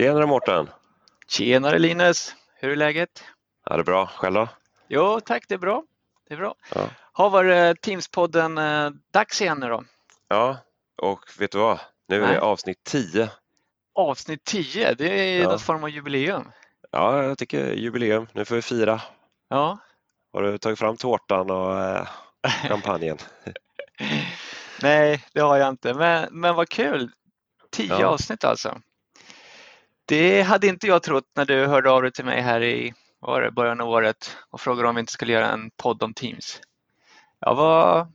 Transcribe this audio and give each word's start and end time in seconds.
Tjenare 0.00 0.26
Mårten! 0.26 0.70
Tjenare 1.28 1.78
Linus! 1.78 2.34
Hur 2.54 2.70
är 2.70 2.76
läget? 2.76 3.24
Ja, 3.64 3.76
det 3.76 3.80
är 3.82 3.84
bra. 3.84 4.06
Själv 4.06 4.34
då? 4.34 4.48
Jo 4.88 5.20
tack, 5.20 5.44
det 5.48 5.54
är 5.54 5.58
bra. 5.58 5.82
Det 6.28 6.34
är 6.34 6.38
bra. 6.38 6.54
Ja. 6.74 6.88
Har 7.12 7.30
varit 7.30 7.80
Teamspodden 7.80 8.58
eh, 8.58 8.90
dags 9.12 9.40
igen 9.42 9.58
nu 9.60 9.68
då? 9.68 9.84
Ja, 10.28 10.56
och 11.02 11.20
vet 11.38 11.52
du 11.52 11.58
vad? 11.58 11.80
Nu 12.08 12.16
är 12.16 12.20
Nej. 12.26 12.34
det 12.34 12.40
avsnitt 12.40 12.84
10. 12.84 13.30
Avsnitt 13.94 14.44
10, 14.44 14.94
det 14.94 15.20
är 15.20 15.42
Ja. 15.42 15.48
något 15.48 15.62
form 15.62 15.84
av 15.84 15.90
jubileum. 15.90 16.50
Ja, 16.90 17.22
jag 17.22 17.38
tycker 17.38 17.72
jubileum. 17.72 18.26
Nu 18.32 18.44
får 18.44 18.54
vi 18.54 18.62
fira. 18.62 19.00
Ja. 19.48 19.78
Har 20.32 20.42
du 20.42 20.58
tagit 20.58 20.78
fram 20.78 20.96
tårtan 20.96 21.50
och 21.50 21.78
eh, 21.80 22.08
champagnen? 22.68 23.18
Nej, 24.82 25.24
det 25.32 25.40
har 25.40 25.56
jag 25.56 25.68
inte, 25.68 25.94
men, 25.94 26.28
men 26.30 26.54
vad 26.54 26.68
kul! 26.68 27.10
10 27.70 27.86
Ja. 28.00 28.06
avsnitt 28.06 28.44
alltså. 28.44 28.80
Det 30.10 30.42
hade 30.42 30.66
inte 30.66 30.86
jag 30.86 31.02
trott 31.02 31.24
när 31.36 31.44
du 31.44 31.66
hörde 31.66 31.90
av 31.90 32.02
dig 32.02 32.12
till 32.12 32.24
mig 32.24 32.40
här 32.40 32.62
i 32.62 32.94
var 33.20 33.42
det, 33.42 33.50
början 33.50 33.80
av 33.80 33.88
året 33.88 34.36
och 34.50 34.60
frågade 34.60 34.88
om 34.88 34.94
vi 34.94 35.00
inte 35.00 35.12
skulle 35.12 35.32
göra 35.32 35.50
en 35.50 35.70
podd 35.82 36.02
om 36.02 36.14
Teams. 36.14 36.60
Jag 37.40 37.54
var, 37.54 38.08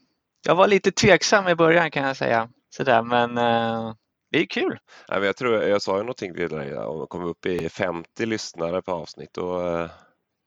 jag 0.45 0.55
var 0.55 0.67
lite 0.67 0.91
tveksam 0.91 1.47
i 1.47 1.55
början 1.55 1.91
kan 1.91 2.07
jag 2.07 2.17
säga, 2.17 2.49
Sådär, 2.69 3.03
men 3.03 3.37
eh, 3.37 3.93
det 4.31 4.39
är 4.39 4.45
kul. 4.45 4.79
Nej, 5.09 5.19
men 5.19 5.23
jag 5.23 5.37
tror 5.37 5.63
jag 5.63 5.81
sa 5.81 5.97
ju 5.97 6.03
någonting 6.03 6.33
till 6.33 6.49
dig 6.49 6.77
om 6.77 7.01
att 7.01 7.09
komma 7.09 7.25
upp 7.25 7.45
i 7.45 7.69
50 7.69 8.25
lyssnare 8.25 8.81
per 8.81 8.93
avsnitt 8.93 9.33
då, 9.33 9.67
eh, 9.67 9.89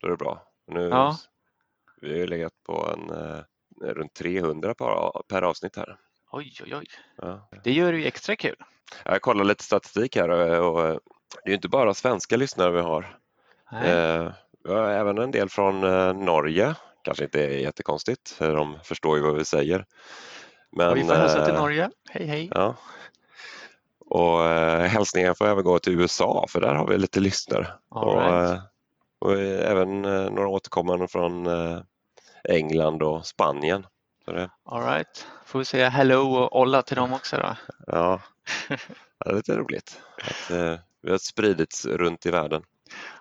då 0.01 0.07
är 0.07 0.11
det 0.11 0.17
bra. 0.17 0.43
Nu, 0.67 0.81
Ja. 0.81 1.17
Vi 2.01 2.11
har 2.11 2.19
ju 2.19 2.27
legat 2.27 2.53
på 2.67 2.93
en, 2.93 3.11
eh, 3.11 3.43
runt 3.95 4.15
300 4.15 4.75
per, 4.75 5.23
per 5.29 5.43
avsnitt 5.43 5.77
här. 5.77 5.99
Oj, 6.33 6.53
oj, 6.65 6.77
oj. 6.77 6.87
Ja. 7.17 7.49
Det 7.65 7.73
gör 7.73 7.93
det 7.93 7.99
ju 7.99 8.07
extra 8.07 8.37
kul. 8.37 8.57
Jag 9.05 9.23
kollar 9.23 9.45
lite 9.45 9.65
statistik 9.65 10.17
här 10.17 10.29
och, 10.29 10.75
och 10.75 10.87
eh, 10.87 10.99
det 11.35 11.49
är 11.49 11.49
ju 11.49 11.55
inte 11.55 11.69
bara 11.69 11.95
svenska 11.95 12.37
lyssnare 12.37 12.71
vi 12.71 12.81
har. 12.81 13.19
Eh, 13.73 14.33
vi 14.65 14.73
har 14.73 14.91
även 14.91 15.19
en 15.19 15.31
del 15.31 15.49
från 15.49 15.85
eh, 15.85 16.15
Norge. 16.15 16.75
Kanske 17.03 17.25
inte 17.25 17.45
är 17.45 17.49
jättekonstigt, 17.51 18.31
för 18.31 18.57
de 18.57 18.79
förstår 18.85 19.17
ju 19.17 19.23
vad 19.23 19.35
vi 19.35 19.45
säger. 19.45 19.87
Men, 20.73 20.89
och 20.89 20.97
vi 20.97 21.05
får 21.05 21.15
hälsa 21.15 21.45
till 21.45 21.55
eh, 21.55 21.61
Norge. 21.61 21.91
Hej, 22.11 22.27
hej. 22.27 22.51
Ja. 22.55 22.75
Och 24.11 24.45
eh, 24.45 24.81
hälsningar 24.81 25.35
får 25.35 25.47
även 25.47 25.65
gå 25.65 25.79
till 25.79 26.01
USA 26.01 26.47
för 26.49 26.61
där 26.61 26.75
har 26.75 26.87
vi 26.87 26.99
lite 26.99 27.21
lyssnare. 27.21 27.67
All 27.89 28.09
Och, 28.09 28.23
right. 28.23 28.51
eh, 28.51 28.61
och 29.19 29.39
även 29.41 30.05
eh, 30.05 30.31
några 30.31 30.49
återkommande 30.49 31.09
från 31.09 31.47
England 32.45 33.03
och 33.03 33.27
Spanien. 33.27 33.87
Så 34.25 34.33
det, 34.33 34.51
All 34.65 34.83
right. 34.83 35.27
Får 35.47 35.59
vi 35.59 35.65
säga 35.65 35.89
hello 35.89 36.35
och 36.35 36.61
olla 36.61 36.83
till 36.83 36.97
dem 36.97 37.13
också 37.13 37.37
då? 37.37 37.57
ja, 37.87 38.21
det 39.25 39.31
är 39.31 39.35
lite 39.35 39.57
roligt 39.57 40.01
att 40.17 40.51
vi 41.03 41.11
har 41.11 41.19
spridits 41.19 41.87
runt 41.87 42.27
i 42.27 42.31
världen. 42.31 42.63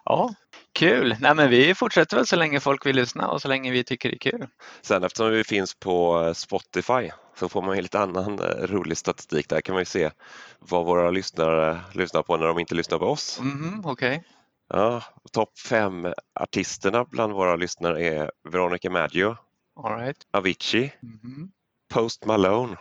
Ja, 0.06 0.30
kul. 0.73 1.16
Nej, 1.20 1.36
men 1.36 1.50
vi 1.50 1.75
fortsätter 1.75 2.17
väl 2.17 2.28
så 2.28 2.36
länge 2.36 2.59
folk 2.59 2.86
vill 2.86 2.95
lyssna 2.95 3.28
och 3.28 3.42
så 3.42 3.47
länge 3.47 3.72
vi 3.72 3.84
tycker 3.84 4.09
det 4.09 4.16
är 4.16 4.31
kul. 4.31 4.47
Sen 4.81 5.03
eftersom 5.03 5.30
vi 5.30 5.44
finns 5.44 5.75
på 5.75 6.23
eh, 6.25 6.34
Spotify 6.34 7.11
så 7.36 7.50
får 7.50 7.61
man 7.61 7.75
ju 7.75 7.81
lite 7.81 8.00
annan 8.00 8.39
eh, 8.39 8.45
rolig 8.67 8.97
statistik. 8.97 9.50
Där 9.50 9.61
kan 9.61 9.73
man 9.73 9.81
ju 9.81 9.86
se 9.86 10.11
vad 10.59 10.86
våra 10.86 11.09
lyssnare 11.11 11.79
lyssnar 11.94 12.24
på 12.24 12.38
när 12.38 12.47
de 12.47 12.59
inte 12.59 12.75
lyssnar 12.75 13.00
på 13.00 13.06
oss. 13.06 13.40
Mhm, 13.41 13.81
Okej. 13.85 14.23
Ja, 14.69 15.03
Topp 15.31 15.59
fem 15.59 16.13
artisterna 16.40 17.06
bland 17.06 17.34
våra 17.34 17.56
lyssnare 17.56 18.06
är 18.06 18.31
Veronica 18.50 18.90
Maggio, 18.90 19.35
All 19.84 20.00
right. 20.00 20.18
Avicii, 20.31 20.91
Mhm, 21.02 21.52
Post 21.94 22.25
Malone, 22.25 22.75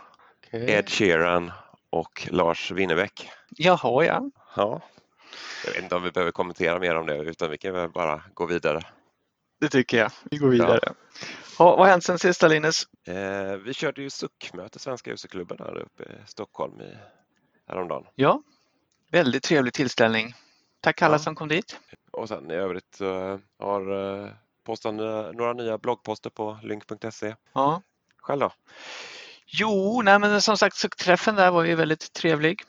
okej. 0.47 0.71
Ed 0.71 0.89
Sheeran 0.89 1.51
och 1.89 2.27
Lars 2.31 2.71
Winnerbäck. 2.71 3.29
Jaha, 3.49 4.05
ja. 4.05 4.29
Ja. 4.57 4.81
Jag 5.65 5.71
vet 5.73 5.83
inte 5.83 5.95
om 5.95 6.03
vi 6.03 6.11
behöver 6.11 6.31
kommentera 6.31 6.79
mer 6.79 6.95
om 6.95 7.05
det 7.05 7.15
utan 7.17 7.49
vi 7.49 7.57
kan 7.57 7.73
väl 7.73 7.89
bara 7.89 8.23
gå 8.33 8.45
vidare. 8.45 8.81
Det 9.59 9.69
tycker 9.69 9.97
jag. 9.97 10.11
Vi 10.31 10.37
går 10.37 10.49
vidare. 10.49 10.79
Ja. 10.83 10.93
vad 11.57 11.77
har 11.79 11.85
hänt 11.85 12.03
sen 12.03 12.19
sista 12.19 12.47
Linus? 12.47 12.83
Eh, 13.07 13.55
vi 13.57 13.73
körde 13.73 14.01
ju 14.01 14.09
SUK-möte, 14.09 14.79
Svenska 14.79 15.11
useklubben 15.11 15.57
här 15.59 15.77
uppe 15.77 16.03
i 16.03 16.07
Stockholm 16.27 16.81
i, 16.81 16.97
häromdagen. 17.67 18.03
Ja, 18.15 18.41
väldigt 19.11 19.43
trevlig 19.43 19.73
tillställning. 19.73 20.33
Tack 20.81 21.01
alla 21.01 21.13
Ja. 21.15 21.19
som 21.19 21.35
kom 21.35 21.47
dit. 21.47 21.79
Och 22.11 22.27
sen 22.27 22.51
i 22.51 22.53
övrigt 22.53 23.01
eh, 23.01 23.37
har 23.59 24.13
eh, 24.23 24.31
postat 24.65 24.93
några 24.93 25.53
nya 25.53 25.77
bloggposter 25.77 26.29
på 26.29 26.59
link.se. 26.63 27.35
Ja. 27.53 27.81
Själv 28.21 28.39
då? 28.39 28.51
Jo, 29.45 30.01
nej 30.01 30.19
men 30.19 30.41
som 30.41 30.57
sagt 30.57 30.75
så 30.75 30.87
träffen 30.89 31.35
där 31.35 31.51
var 31.51 31.63
ju 31.63 31.75
väldigt 31.75 32.13
trevlig. 32.13 32.61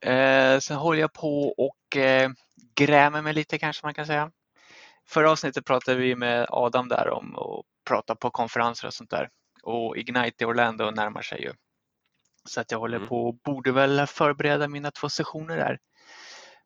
Eh, 0.00 0.58
sen 0.58 0.76
håller 0.76 1.00
jag 1.00 1.12
på 1.12 1.48
och 1.48 1.96
eh, 1.96 2.30
grämer 2.74 3.22
mig 3.22 3.32
lite 3.34 3.58
kanske 3.58 3.86
man 3.86 3.94
kan 3.94 4.06
säga. 4.06 4.30
Förra 5.06 5.30
avsnittet 5.30 5.64
pratade 5.64 5.98
vi 5.98 6.14
med 6.16 6.46
Adam 6.48 6.88
där 6.88 7.10
om 7.10 7.36
att 7.36 7.64
prata 7.84 8.14
på 8.14 8.30
konferenser 8.30 8.86
och 8.86 8.94
sånt 8.94 9.10
där. 9.10 9.28
Och 9.62 9.96
Ignite 9.96 10.44
i 10.44 10.46
Orlando 10.46 10.90
närmar 10.90 11.22
sig 11.22 11.42
ju. 11.42 11.52
Så 12.44 12.60
att 12.60 12.70
jag 12.70 12.78
håller 12.78 12.96
Mm. 12.96 13.08
på 13.08 13.28
och 13.28 13.34
borde 13.34 13.72
väl 13.72 14.06
förbereda 14.06 14.68
mina 14.68 14.90
två 14.90 15.08
sessioner 15.08 15.56
där. 15.56 15.78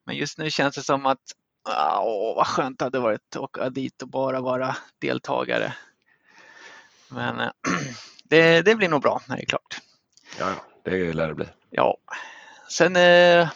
Men 0.05 0.17
just 0.17 0.39
nu 0.39 0.51
känns 0.51 0.75
det 0.75 0.83
som 0.83 1.07
att 1.07 1.21
ah, 1.63 2.01
åh, 2.03 2.37
vad 2.37 2.47
skönt 2.47 2.79
det 2.79 2.85
hade 2.85 2.99
varit 2.99 3.37
att 3.37 3.37
åka 3.37 3.71
dit 3.71 4.03
och 4.03 4.09
bara 4.09 4.41
vara 4.41 4.77
deltagare. 4.99 5.75
Men 7.09 7.41
eh, 7.41 7.51
det, 8.25 8.63
det 8.63 8.75
blir 8.75 8.89
nog 8.89 9.03
bra 9.03 9.21
när 9.29 9.37
det 9.37 9.43
är 9.43 9.47
klart. 9.47 9.79
Ja, 10.39 10.51
ja, 10.51 10.65
det 10.83 11.13
lär 11.13 11.29
det 11.29 11.35
bli. 11.35 11.47
Ja, 11.71 11.97
sen 12.71 12.97
eh, 12.97 13.51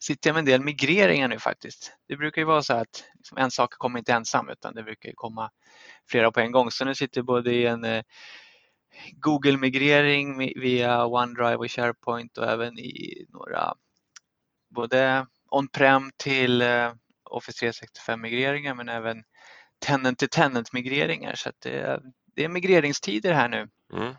sitter 0.00 0.30
jag 0.30 0.34
med 0.34 0.40
en 0.40 0.44
del 0.44 0.60
migreringar 0.60 1.28
nu 1.28 1.38
faktiskt. 1.38 1.92
Det 2.08 2.16
brukar 2.16 2.40
ju 2.40 2.46
vara 2.46 2.62
så 2.62 2.74
att 2.74 3.04
liksom, 3.14 3.38
en 3.38 3.50
sak 3.50 3.72
kommer 3.72 3.98
inte 3.98 4.12
ensam 4.12 4.48
utan 4.48 4.74
det 4.74 4.82
brukar 4.82 5.08
ju 5.08 5.14
komma 5.14 5.50
flera 6.10 6.32
på 6.32 6.40
en 6.40 6.52
gång. 6.52 6.70
Så 6.70 6.84
nu 6.84 6.94
sitter 6.94 7.18
jag 7.18 7.26
både 7.26 7.52
i 7.52 7.66
en 7.66 7.84
eh, 7.84 8.02
Google-migrering 9.12 10.38
via 10.60 11.06
OneDrive 11.06 11.56
och 11.56 11.70
SharePoint 11.70 12.38
och 12.38 12.50
även 12.50 12.78
i 12.78 13.26
några 13.28 13.74
både 14.68 15.26
on-prem 15.50 16.10
till 16.16 16.62
eh, 16.62 16.92
Office 17.24 17.66
365-migreringar 17.66 18.74
men 18.74 18.88
även 18.88 19.24
tenant-to-tenant-migreringar. 19.86 21.34
Så 21.34 21.48
att 21.48 21.60
det, 21.60 22.00
det 22.34 22.44
är 22.44 22.48
migreringstider 22.48 23.32
här 23.32 23.48
nu. 23.48 23.68
Mm. 23.92 24.14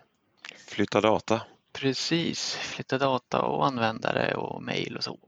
Flytta 0.68 1.02
data. 1.02 1.42
Precis, 1.76 2.56
flytta 2.56 2.98
data 2.98 3.42
och 3.42 3.66
användare 3.66 4.36
och 4.36 4.64
mejl 4.64 4.98
och 4.98 5.04
så. 5.04 5.20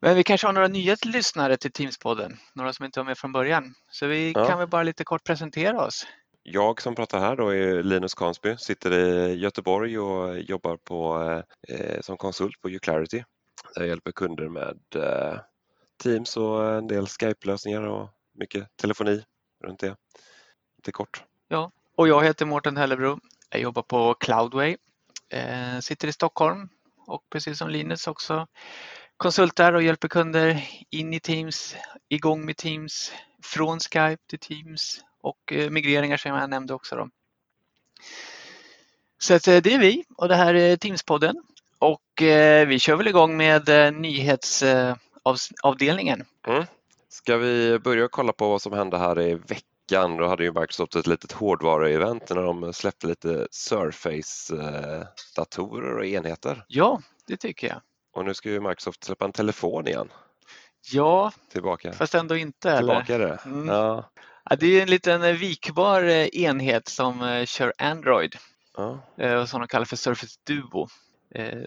Men 0.00 0.16
vi 0.16 0.24
kanske 0.24 0.46
har 0.46 0.52
några 0.52 0.68
nya 0.68 0.96
lyssnare 1.06 1.56
till 1.56 1.72
Teamspodden, 1.72 2.36
några 2.52 2.72
som 2.72 2.84
inte 2.84 3.00
var 3.00 3.04
med 3.04 3.18
från 3.18 3.32
början. 3.32 3.74
Så 3.90 4.06
vi 4.06 4.32
Ja. 4.32 4.46
kan 4.46 4.58
väl 4.58 4.68
bara 4.68 4.82
lite 4.82 5.04
kort 5.04 5.24
presentera 5.24 5.84
oss. 5.86 6.06
Jag 6.42 6.82
som 6.82 6.94
pratar 6.94 7.20
här 7.20 7.36
då 7.36 7.48
är 7.54 7.82
Linus 7.82 8.14
Kansby, 8.14 8.56
sitter 8.58 8.92
i 8.92 9.34
Göteborg 9.34 9.98
och 9.98 10.38
jobbar 10.38 10.76
på, 10.76 11.22
eh, 11.68 12.00
som 12.00 12.16
konsult 12.16 12.60
på 12.60 12.68
Uclarity. 12.68 13.24
Jag 13.74 13.86
hjälper 13.86 14.12
kunder 14.12 14.48
med 14.48 14.78
eh, 14.94 15.38
Teams 16.02 16.36
och 16.36 16.74
en 16.74 16.86
del 16.86 17.06
Skype-lösningar 17.06 17.82
och 17.82 18.08
mycket 18.34 18.76
telefoni 18.76 19.24
runt 19.64 19.80
det. 19.80 19.96
Lite 20.78 20.92
kort. 20.92 21.24
Och 21.98 22.08
jag 22.08 22.24
heter 22.24 22.46
Mårten 22.46 22.76
Hellebro. 22.76 23.18
Jag 23.50 23.60
jobbar 23.60 23.82
på 23.82 24.14
Cloudway, 24.14 24.76
eh, 25.28 25.78
sitter 25.80 26.08
i 26.08 26.12
Stockholm 26.12 26.68
och 27.06 27.22
precis 27.30 27.58
som 27.58 27.68
Linus 27.68 28.06
också 28.06 28.46
konsultar 29.16 29.72
och 29.72 29.82
hjälper 29.82 30.08
kunder 30.08 30.68
in 30.90 31.14
i 31.14 31.20
Teams, 31.20 31.76
igång 32.08 32.44
med 32.44 32.56
Teams, 32.56 33.12
från 33.42 33.80
Skype 33.80 34.22
till 34.26 34.38
Teams 34.38 35.00
och 35.20 35.52
eh, 35.52 35.70
migreringar 35.70 36.16
som 36.16 36.30
jag 36.30 36.50
nämnde 36.50 36.74
också. 36.74 36.96
Då. 36.96 37.08
Så 39.18 39.34
att, 39.34 39.48
eh, 39.48 39.56
det 39.56 39.74
är 39.74 39.78
vi 39.78 40.04
och 40.16 40.28
det 40.28 40.34
här 40.34 40.54
är 40.54 40.76
Teamspodden 40.76 41.42
och 41.78 42.22
eh, 42.22 42.66
vi 42.66 42.78
kör 42.78 42.96
väl 42.96 43.08
igång 43.08 43.36
med 43.36 43.68
eh, 43.68 43.92
nyhetsavdelningen. 43.92 46.24
Eh, 46.46 46.54
mm. 46.54 46.66
Ska 47.08 47.36
vi 47.36 47.78
börja 47.78 48.08
kolla 48.08 48.32
på 48.32 48.48
vad 48.48 48.62
som 48.62 48.72
hände 48.72 48.98
här 48.98 49.20
i 49.20 49.34
veckan? 49.34 49.75
Då 49.88 50.26
hade 50.28 50.44
ju 50.44 50.52
Microsoft 50.52 50.96
ett 50.96 51.06
litet 51.06 51.32
hårdvaruevent 51.32 52.30
när 52.30 52.42
de 52.42 52.72
släppte 52.72 53.06
lite 53.06 53.48
Surface-datorer 53.50 55.98
och 55.98 56.06
enheter. 56.06 56.64
Ja, 56.68 57.00
det 57.26 57.36
tycker 57.36 57.68
jag. 57.68 57.80
Och 58.12 58.24
nu 58.24 58.34
ska 58.34 58.50
ju 58.50 58.60
Microsoft 58.60 59.04
släppa 59.04 59.24
en 59.24 59.32
telefon 59.32 59.88
igen. 59.88 60.08
Ja, 60.92 61.32
Tillbaka. 61.52 61.92
fast 61.92 62.14
ändå 62.14 62.36
inte. 62.36 62.70
Eller? 62.70 63.04
Tillbaka 63.04 63.14
är 63.14 63.18
det. 63.18 63.38
Mm. 63.44 63.68
Ja. 63.68 64.10
Ja, 64.50 64.56
det 64.56 64.66
är 64.66 64.82
en 64.82 64.90
liten 64.90 65.36
vikbar 65.36 66.02
eh, 66.02 66.26
enhet 66.26 66.88
som 66.88 67.22
eh, 67.22 67.44
kör 67.44 67.72
Android 67.78 68.36
Ja. 68.76 68.98
eh, 69.18 69.34
och 69.34 69.48
som 69.48 69.60
de 69.60 69.68
kallar 69.68 69.84
för 69.84 69.96
Surface 69.96 70.36
Duo. 70.46 70.88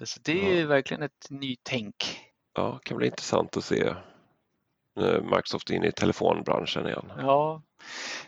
Så 0.04 0.20
det 0.24 0.50
är 0.50 0.54
ju 0.56 0.66
verkligen 0.66 1.04
ett 1.04 1.28
nytänk. 1.30 2.20
ja, 2.56 2.80
kan 2.84 2.98
bli 2.98 3.08
intressant 3.08 3.58
att 3.58 3.64
se 3.64 3.94
Microsoft 5.24 5.70
in 5.70 5.84
i 5.84 5.92
telefonbranschen 5.92 6.86
igen. 6.88 7.12
Ja. 7.18 7.62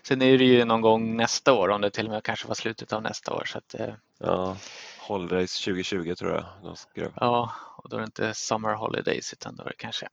Sen 0.03 0.21
är 0.21 0.37
det 0.37 0.43
ju 0.43 0.65
någon 0.65 0.81
gång 0.81 1.17
nästa 1.17 1.53
år, 1.53 1.69
om 1.69 1.81
det 1.81 1.89
till 1.89 2.05
och 2.05 2.11
med 2.11 2.23
kanske 2.23 2.47
var 2.47 2.55
slutet 2.55 2.93
av 2.93 3.01
nästa 3.01 3.33
år. 3.33 3.43
Så 3.45 3.57
att, 3.57 3.73
eh, 3.79 3.93
Ja. 4.19 4.57
Holidays 4.99 5.59
2020 5.59 6.15
tror 6.15 6.31
jag 6.31 6.45
de 6.63 6.75
skrev. 6.75 7.11
ja, 7.15 7.51
och 7.77 7.89
då 7.89 7.95
är 7.95 7.99
det 7.99 8.05
inte 8.05 8.33
Summer 8.33 8.73
Holidays 8.73 9.33
utan 9.33 9.55
då 9.55 9.63
är 9.63 9.67
det 9.67 9.75
kanske 9.77 10.07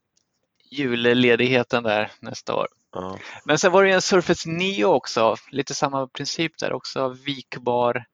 julledigheten 0.71 1.83
där 1.83 2.11
nästa 2.19 2.55
år. 2.55 2.67
Ja. 2.93 3.17
Men 3.45 3.59
sen 3.59 3.71
var 3.71 3.83
det 3.83 3.91
en 3.91 4.01
Surface 4.01 4.49
Neo 4.49 4.87
också, 4.87 5.35
lite 5.51 5.73
samma 5.73 6.07
princip 6.07 6.57
där 6.57 6.73
också, 6.73 7.09
vikbar 7.09 8.05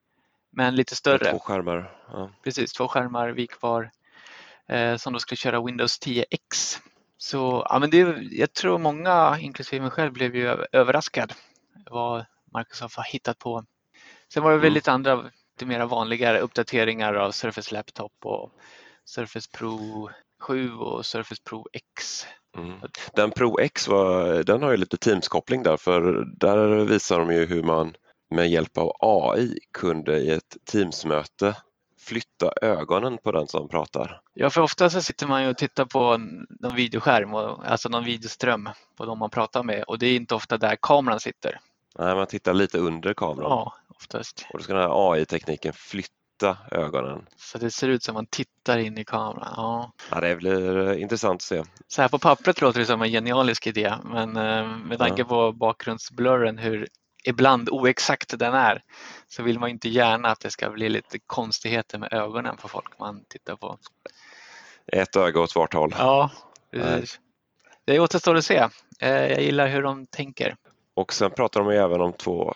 men 0.51 0.75
lite 0.75 0.95
större. 0.95 1.31
Två 1.31 1.39
skärmar. 1.39 1.97
Ja. 2.11 2.29
Precis, 2.43 2.73
två 2.73 2.87
skärmar, 2.87 3.29
vikbar, 3.29 3.91
eh, 4.67 4.95
som 4.97 5.13
då 5.13 5.19
skulle 5.19 5.37
köra 5.37 5.61
Windows 5.63 5.99
10X. 5.99 6.79
Så 7.25 7.65
ja, 7.69 7.79
men 7.79 7.89
det, 7.89 8.17
jag 8.31 8.53
tror 8.53 8.77
många, 8.77 9.37
inklusive 9.39 9.81
mig 9.81 9.91
själv, 9.91 10.13
blev 10.13 10.35
ju 10.35 10.65
överraskad 10.71 11.33
vad 11.91 12.25
Microsoft 12.57 12.97
har 12.97 13.03
hittat 13.03 13.39
på. 13.39 13.65
Sen 14.33 14.43
var 14.43 14.51
det 14.51 14.57
väl 14.57 14.65
Mm. 14.65 14.73
lite 14.73 14.91
andra, 14.91 15.15
lite 15.15 15.65
mer 15.65 15.85
vanligare 15.85 16.39
uppdateringar 16.39 17.13
av 17.13 17.31
Surface 17.31 17.73
Laptop 17.73 18.11
och 18.23 18.51
Surface 19.05 19.49
Pro 19.51 20.09
7 20.39 20.73
och 20.73 21.05
Surface 21.05 21.41
Pro 21.49 21.65
X. 21.73 22.25
Mm. 22.57 22.79
Den 23.15 23.31
Pro 23.31 23.59
X 23.59 23.87
var, 23.87 24.43
den 24.43 24.63
har 24.63 24.71
ju 24.71 24.77
lite 24.77 24.97
Teams-koppling 24.97 25.63
där 25.63 25.77
för 25.77 26.25
där 26.39 26.85
visar 26.85 27.19
de 27.19 27.31
ju 27.33 27.45
hur 27.45 27.63
man 27.63 27.93
med 28.29 28.49
hjälp 28.49 28.77
av 28.77 28.91
AI 28.99 29.57
kunde 29.73 30.19
i 30.19 30.31
ett 30.31 30.57
Teams-möte 30.71 31.55
flytta 32.05 32.51
ögonen 32.61 33.17
på 33.23 33.31
den 33.31 33.47
som 33.47 33.69
pratar. 33.69 34.21
Ja, 34.33 34.49
för 34.49 34.61
ofta 34.61 34.89
så 34.89 35.01
sitter 35.01 35.27
man 35.27 35.43
ju 35.43 35.49
och 35.49 35.57
tittar 35.57 35.85
på 35.85 36.17
någon 36.59 36.75
videoskärm, 36.75 37.33
och, 37.33 37.65
alltså 37.65 37.89
någon 37.89 38.03
videoström 38.03 38.69
på 38.97 39.05
de 39.05 39.19
man 39.19 39.29
pratar 39.29 39.63
med 39.63 39.83
och 39.83 39.99
det 39.99 40.05
är 40.07 40.15
inte 40.15 40.35
ofta 40.35 40.57
där 40.57 40.75
kameran 40.81 41.19
sitter. 41.19 41.59
Nej, 41.99 42.15
man 42.15 42.27
tittar 42.27 42.53
lite 42.53 42.77
under 42.77 43.13
kameran 43.13 43.49
Ja, 43.51 43.73
oftast. 43.87 44.45
och 44.53 44.57
då 44.59 44.63
ska 44.63 44.73
den 44.73 44.81
här 44.81 45.11
AI-tekniken 45.13 45.73
flytta 45.73 46.57
ögonen. 46.71 47.25
Så 47.37 47.57
det 47.57 47.71
ser 47.71 47.87
ut 47.87 48.03
som 48.03 48.13
man 48.13 48.25
tittar 48.25 48.77
in 48.77 48.97
i 48.97 49.05
kameran. 49.05 49.53
Ja. 49.55 49.91
Ja, 50.11 50.19
det 50.19 50.35
blir 50.35 50.87
eh, 50.87 51.01
intressant 51.01 51.37
att 51.37 51.41
se. 51.41 51.63
Så 51.87 52.01
här 52.01 52.09
på 52.09 52.19
pappret 52.19 52.61
låter 52.61 52.79
det 52.79 52.85
som 52.85 53.01
en 53.01 53.09
genialisk 53.09 53.67
idé 53.67 53.93
men 54.03 54.37
eh, 54.37 54.67
med 54.67 54.97
tanke 54.99 55.21
Ja. 55.21 55.25
på 55.25 55.51
bakgrundsblurren 55.51 56.57
hur 56.57 56.87
ibland 57.25 57.69
oexakt 57.69 58.39
den 58.39 58.53
är 58.53 58.81
så 59.27 59.43
vill 59.43 59.59
man 59.59 59.69
inte 59.69 59.89
gärna 59.89 60.29
att 60.29 60.39
det 60.39 60.51
ska 60.51 60.69
bli 60.69 60.89
lite 60.89 61.19
konstigheter 61.19 61.97
med 61.99 62.13
ögonen 62.13 62.57
på 62.57 62.67
folk 62.67 62.99
man 62.99 63.23
tittar 63.29 63.55
på. 63.55 63.77
Ett 64.87 65.15
öga 65.15 65.39
åt 65.39 65.55
vart 65.55 65.73
håll. 65.73 65.95
Ja, 65.97 66.31
precis. 66.71 67.19
Det 67.85 67.99
återstår 67.99 68.35
att 68.35 68.45
se. 68.45 68.67
Eh, 68.99 69.09
Jag 69.09 69.41
gillar 69.41 69.67
hur 69.67 69.83
de 69.83 70.05
tänker. 70.07 70.55
Och 70.93 71.13
sen 71.13 71.31
pratar 71.31 71.59
de 71.63 71.71
ju 71.73 71.77
även 71.79 72.01
om 72.01 72.13
två 72.13 72.53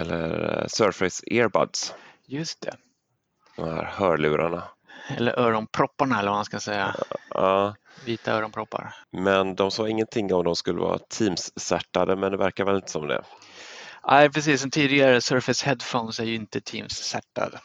eller 0.00 0.64
Surface 0.68 1.22
Earbuds, 1.26 1.94
Just 2.26 2.60
det. 2.60 2.76
de 3.56 3.68
här 3.74 3.84
hörlurarna. 3.84 4.62
Eller 5.16 5.38
öronpropparna 5.38 6.18
eller 6.18 6.28
vad 6.30 6.38
man 6.38 6.44
ska 6.44 6.60
säga. 6.60 6.94
Ja, 7.30 7.74
Vita 8.04 8.32
öronproppar. 8.32 8.94
men 9.10 9.54
de 9.54 9.70
sa 9.70 9.88
ingenting 9.88 10.34
om 10.34 10.44
de 10.44 10.56
skulle 10.56 10.80
vara 10.80 10.98
Teams-certade, 10.98 12.16
men 12.16 12.30
det 12.32 12.38
verkar 12.38 12.64
väl 12.64 12.76
inte 12.76 12.90
som 12.90 13.06
det. 13.08 13.22
Nej, 14.08 14.30
precis. 14.30 14.60
Som 14.60 14.70
tidigare 14.70 15.20
Surface 15.20 15.66
Headphones 15.66 16.20
är 16.20 16.24
ju 16.24 16.34
inte 16.34 16.60
Teams-certad. 16.60 17.58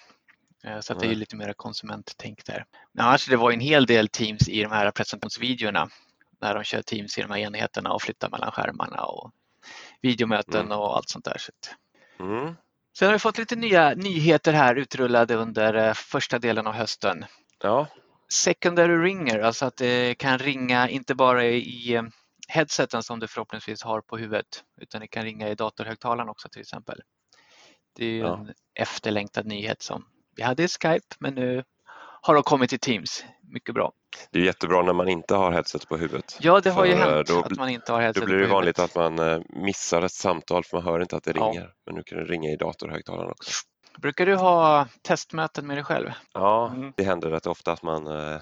Eh, 0.63 0.79
Så 0.79 0.93
det 0.93 1.05
är 1.05 1.09
ju 1.09 1.15
lite 1.15 1.35
mer 1.35 1.53
konsumenttänk 1.53 2.45
där. 2.45 2.65
Men 2.93 3.05
annars 3.05 3.25
det 3.27 3.35
var 3.37 3.51
en 3.51 3.59
hel 3.59 3.85
del 3.85 4.07
Teams 4.09 4.49
i 4.49 4.63
de 4.63 4.71
här 4.71 4.91
presentationsvideorna 4.91 5.89
när 6.41 6.55
de 6.55 6.63
kör 6.63 6.81
Teams 6.81 7.17
i 7.17 7.21
de 7.21 7.31
här 7.31 7.37
enheterna 7.37 7.91
och 7.93 8.01
flyttar 8.01 8.29
mellan 8.29 8.51
skärmarna 8.51 9.01
och 9.03 9.31
videomöten 10.01 10.65
Mm. 10.65 10.77
och 10.79 10.95
allt 10.97 11.09
sånt 11.09 11.25
där. 11.25 11.37
Mm. 12.19 12.55
Sen 12.97 13.05
har 13.05 13.13
vi 13.13 13.19
fått 13.19 13.37
lite 13.37 13.55
nya 13.55 13.93
nyheter 13.93 14.53
här 14.53 14.75
utrullade 14.75 15.35
under 15.35 15.73
eh, 15.73 15.93
första 15.93 16.39
delen 16.39 16.67
av 16.67 16.73
hösten. 16.73 17.25
Ja, 17.63 17.87
Secondary 18.33 18.97
ringer, 18.97 19.39
alltså 19.39 19.65
att 19.65 19.77
det 19.77 20.15
kan 20.17 20.37
ringa 20.39 20.89
inte 20.89 21.15
bara 21.15 21.45
i 21.45 21.95
eh, 21.95 22.03
headseten 22.49 23.03
som 23.03 23.19
du 23.19 23.27
förhoppningsvis 23.27 23.83
har 23.83 24.01
på 24.01 24.17
huvudet 24.17 24.63
utan 24.81 25.01
det 25.01 25.07
kan 25.07 25.23
ringa 25.23 25.49
i 25.49 25.55
datorhögtalaren 25.55 26.29
också 26.29 26.49
till 26.49 26.61
exempel. 26.61 27.01
Det 27.95 28.05
är 28.05 28.09
ju 28.09 28.19
Ja. 28.19 28.37
en 28.37 28.53
efterlängtad 28.79 29.45
nyhet 29.45 29.81
som 29.81 30.05
vi 30.35 30.43
hade 30.43 30.63
i 30.63 30.67
Skype 30.67 31.15
men 31.19 31.35
nu 31.35 31.63
har 32.21 32.33
de 32.33 32.43
kommit 32.43 32.69
till 32.69 32.79
Teams. 32.79 33.23
Mycket 33.41 33.75
bra. 33.75 33.91
det 34.31 34.39
är 34.39 34.43
jättebra 34.43 34.81
när 34.81 34.93
man 34.93 35.07
inte 35.09 35.35
har 35.35 35.51
headset 35.51 35.87
på 35.89 35.97
huvudet. 35.97 36.37
Ja, 36.41 36.59
det 36.59 36.69
har 36.69 36.85
ju 36.85 36.93
hänt 36.93 37.27
då 37.27 37.39
att 37.39 37.57
man 37.57 37.69
inte 37.69 37.91
har 37.91 38.01
headset 38.01 38.21
Då 38.21 38.25
blir 38.27 38.37
det 38.37 38.47
på 38.47 38.53
vanligt 38.53 38.79
att 38.79 38.95
man 38.95 39.19
eh, 39.19 39.39
missar 39.49 40.01
ett 40.01 40.11
samtal 40.11 40.63
för 40.63 40.77
man 40.77 40.83
hör 40.85 40.99
inte 41.01 41.15
att 41.17 41.23
det 41.23 41.33
Ja. 41.35 41.45
ringer. 41.45 41.73
Men 41.85 41.95
nu 41.95 42.03
kan 42.03 42.17
det 42.17 42.23
ringa 42.23 42.49
i 42.49 42.55
datorhögtalaren 42.55 43.31
också. 43.31 43.51
Brukar 43.97 44.25
du 44.25 44.35
ha 44.35 44.87
testmöten 45.01 45.67
med 45.67 45.77
dig 45.77 45.83
själv? 45.83 46.09
Ja, 46.33 46.71
Mm. 46.75 46.93
det 46.97 47.03
händer 47.03 47.29
rätt 47.29 47.47
ofta 47.47 47.71
att 47.71 47.83
man 47.83 48.07
eh, 48.07 48.41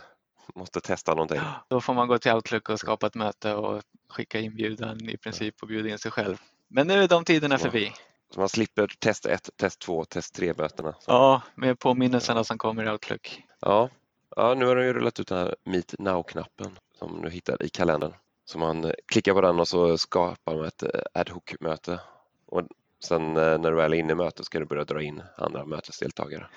måste 0.55 0.81
testa 0.81 1.13
någonting. 1.13 1.41
Då 1.67 1.81
får 1.81 1.93
man 1.93 2.07
gå 2.07 2.17
till 2.17 2.31
Outlook 2.31 2.69
och 2.69 2.79
skapa 2.79 3.07
ett 3.07 3.15
möte 3.15 3.53
och 3.55 3.83
skicka 4.09 4.39
inbjudan 4.39 5.09
i 5.09 5.17
princip 5.17 5.55
och 5.61 5.67
bjuda 5.67 5.89
in 5.89 5.99
sig 5.99 6.11
själv. 6.11 6.37
Men 6.67 6.87
nu 6.87 7.03
är 7.03 7.07
de 7.07 7.23
tiderna 7.25 7.57
förbi. 7.57 7.91
Så 8.33 8.39
man 8.39 8.49
slipper 8.49 8.87
test 8.99 9.25
1, 9.25 9.49
test 9.57 9.79
2, 9.79 10.05
test 10.05 10.35
3 10.35 10.53
mötena. 10.57 10.91
Så, 10.99 11.11
Ja, 11.11 11.41
med 11.55 11.79
påminnelserna 11.79 12.43
som 12.43 12.57
kommer 12.57 12.85
i 12.85 12.89
Outlook. 12.89 13.41
ja. 13.59 13.89
ja, 14.35 14.53
nu 14.53 14.65
har 14.65 14.75
de 14.75 14.83
ju 14.85 14.93
rullat 14.93 15.19
ut 15.19 15.27
den 15.27 15.37
här 15.37 15.55
Meet 15.63 15.95
Now-knappen 15.99 16.77
som 16.99 17.21
du 17.21 17.29
hittar 17.29 17.63
i 17.63 17.69
kalendern. 17.69 18.13
Så 18.45 18.59
man 18.59 18.93
klickar 19.05 19.33
på 19.33 19.41
den 19.41 19.59
och 19.59 19.67
så 19.67 19.97
skapar 19.97 20.55
man 20.55 20.65
ett 20.65 20.83
eh, 20.83 20.89
ad 21.13 21.31
hoc-möte. 21.31 21.99
Och 22.45 22.61
sen 23.03 23.21
eh, 23.37 23.57
när 23.57 23.71
du 23.71 23.75
väl 23.75 23.93
är 23.93 23.97
inne 23.97 24.11
i 24.11 24.15
mötet 24.15 24.45
ska 24.45 24.59
du 24.59 24.65
börja 24.65 24.83
dra 24.83 25.01
in 25.01 25.23
andra 25.37 25.65
mötesdeltagare. 25.65 26.47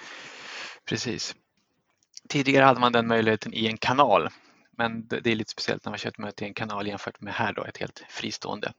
Precis. 0.89 1.35
Tidigare 2.31 2.65
hade 2.65 2.81
man 2.81 2.93
den 2.93 3.07
möjligheten 3.07 3.55
i 3.55 3.67
en 3.67 3.77
kanal, 3.77 4.29
men 4.79 5.09
det 5.09 5.21
det 5.21 5.31
är 5.31 5.37
lite 5.37 5.51
speciellt 5.51 5.85
när 5.85 5.91
man 5.91 5.99
kör 5.99 6.09
ett 6.09 6.19
möte 6.19 6.45
i 6.45 6.49
en 6.49 6.55
kanal 6.55 6.87
jämfört 6.87 7.21
med 7.21 7.35
här 7.35 7.53
då, 7.53 7.65
ett 7.65 7.77
helt 7.77 8.05
fristående. 8.09 8.73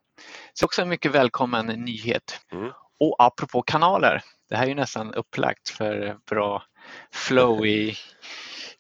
Så 0.54 0.66
också 0.66 0.82
en 0.82 0.90
mycket 0.90 1.12
välkommen 1.12 1.66
nyhet. 1.66 2.40
Mm. 2.52 2.72
Och 3.00 3.16
apropå 3.20 3.62
kanaler, 3.62 4.24
det 4.50 4.56
här 4.56 4.64
är 4.64 4.68
ju 4.68 4.76
nästan 4.76 5.14
upplagt 5.14 5.70
för 5.70 6.18
bra 6.30 6.64
flow 7.12 7.66
i, 7.66 7.96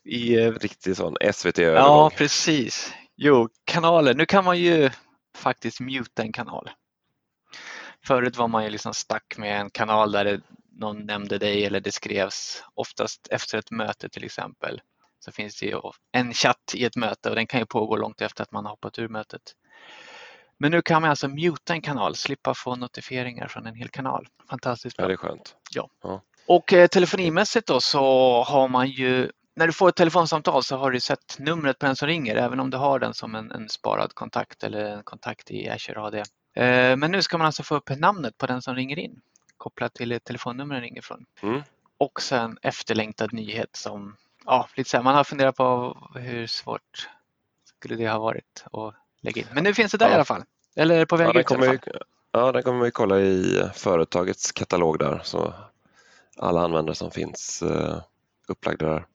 i 0.03 0.35
eh, 0.35 0.51
Riktig 0.51 0.97
sån 0.97 1.15
Ja, 1.19 1.33
SVT-övergång. 1.33 2.11
precis. 2.11 2.93
Jo, 3.15 3.49
kanaler. 3.65 4.13
Nu 4.13 4.25
kan 4.25 4.45
man 4.45 4.59
ju 4.59 4.89
faktiskt 5.37 5.79
muta 5.79 6.21
en 6.21 6.33
kanal. 6.33 6.69
Förut 8.05 8.37
var 8.37 8.47
man 8.47 8.63
ju 8.63 8.69
liksom 8.69 8.93
stack 8.93 9.37
med 9.37 9.61
en 9.61 9.69
kanal 9.69 10.11
där 10.11 10.25
det, 10.25 10.41
någon 10.81 11.05
nämnde 11.05 11.37
dig 11.37 11.65
eller 11.65 11.79
det 11.79 11.91
skrevs 11.91 12.63
oftast 12.73 13.27
efter 13.31 13.57
ett 13.57 13.71
möte 13.71 14.09
till 14.09 14.23
exempel. 14.23 14.81
Så 15.25 15.31
finns 15.31 15.59
det 15.59 15.65
ju 15.65 15.77
en 16.11 16.33
chatt 16.33 16.73
i 16.73 16.85
ett 16.85 16.95
möte 16.95 17.29
och 17.29 17.35
den 17.35 17.47
kan 17.47 17.59
ju 17.59 17.65
pågå 17.65 17.95
långt 17.95 18.21
efter 18.21 18.43
att 18.43 18.51
man 18.51 18.65
har 18.65 18.71
hoppat 18.71 18.99
ur 18.99 19.07
mötet. 19.07 19.41
Men 20.57 20.71
nu 20.71 20.81
kan 20.81 21.01
man 21.01 21.09
alltså 21.09 21.27
muta 21.27 21.73
en 21.73 21.81
kanal, 21.81 22.15
slippa 22.15 22.53
få 22.53 22.75
notifieringar 22.75 23.47
från 23.47 23.65
en 23.67 23.75
hel 23.75 23.89
kanal. 23.89 24.27
Fantastiskt 24.49 24.95
Ja, 24.97 25.01
bra. 25.01 25.07
det 25.07 25.13
är 25.13 25.17
skönt. 25.17 25.55
Och 26.47 26.73
eh, 26.73 26.87
telefonimässigt 26.87 27.67
då 27.67 27.79
så 27.81 28.01
har 28.43 28.67
man 28.67 28.87
ju, 28.89 29.31
när 29.55 29.67
du 29.67 29.73
får 29.73 29.89
ett 29.89 29.95
telefonsamtal 29.95 30.63
så 30.63 30.77
har 30.77 30.91
du 30.91 30.99
sett 30.99 31.39
numret 31.39 31.79
på 31.79 31.85
den 31.85 31.95
som 31.95 32.07
ringer 32.07 32.35
även 32.35 32.59
om 32.59 32.69
du 32.69 32.77
har 32.77 32.99
den 32.99 33.13
som 33.13 33.35
en, 33.35 33.51
en 33.51 33.69
sparad 33.69 34.13
kontakt 34.13 34.63
eller 34.63 34.85
en 34.85 35.03
kontakt 35.03 35.51
i 35.51 35.69
Azure 35.69 36.01
AD. 36.01 36.17
Eh, 36.55 36.95
men 36.97 37.11
nu 37.11 37.21
ska 37.21 37.37
man 37.37 37.47
alltså 37.47 37.63
få 37.63 37.75
upp 37.75 37.89
namnet 37.89 38.37
på 38.37 38.47
den 38.47 38.61
som 38.61 38.75
ringer 38.75 38.99
in 38.99 39.21
kopplat 39.61 39.93
till 39.93 40.11
ett 40.11 40.23
telefonnummer 40.23 40.75
den 40.75 40.83
ringer 40.83 41.01
från. 41.01 41.25
Mm. 41.41 41.61
Och 41.97 42.21
sen 42.21 42.57
efterlängtad 42.61 43.33
nyhet 43.33 43.75
som, 43.75 44.15
ja, 44.45 44.67
lite 44.75 44.89
så 44.89 44.97
här, 44.97 45.03
man 45.03 45.15
har 45.15 45.23
funderat 45.23 45.55
på 45.55 45.97
hur 46.15 46.47
svårt 46.47 47.09
skulle 47.63 47.95
det 47.95 48.09
ha 48.09 48.19
varit 48.19 48.65
att 48.71 48.93
lägga 49.21 49.41
in. 49.41 49.47
Men 49.53 49.63
nu 49.63 49.73
finns 49.73 49.91
det 49.91 49.97
där 49.97 50.05
Ja. 50.05 50.11
i 50.11 50.15
alla 50.15 50.25
fall. 50.25 50.43
Eller 50.75 51.05
på 51.05 51.17
väg 51.17 51.27
Ja, 51.27 51.29
ut 51.29 51.35
i 51.35 51.37
alla 51.37 51.43
kommer, 51.43 51.67
fall. 51.77 52.01
ja, 52.31 52.51
den 52.51 52.63
kommer 52.63 52.85
ju 52.85 52.91
kolla 52.91 53.19
i 53.19 53.63
företagets 53.73 54.51
katalog 54.51 54.99
där. 54.99 55.21
Så 55.23 55.53
alla 56.37 56.61
användare 56.61 56.95
som 56.95 57.11
finns 57.11 57.61
eh, 57.61 58.01
upplagda 58.47 58.85
där, 58.85 59.05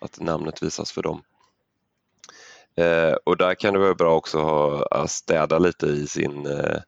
att 0.00 0.20
namnet 0.20 0.62
visas 0.62 0.92
för 0.92 1.02
dem. 1.02 1.22
Eh, 2.76 3.12
och 3.24 3.36
där 3.36 3.54
kan 3.54 3.72
det 3.74 3.80
vara 3.80 3.94
bra 3.94 4.14
också 4.16 4.40
ha, 4.40 4.86
att 4.90 5.10
städa 5.10 5.58
lite 5.58 5.86
i 5.86 6.06
sin, 6.06 6.46
eh, 6.46 6.78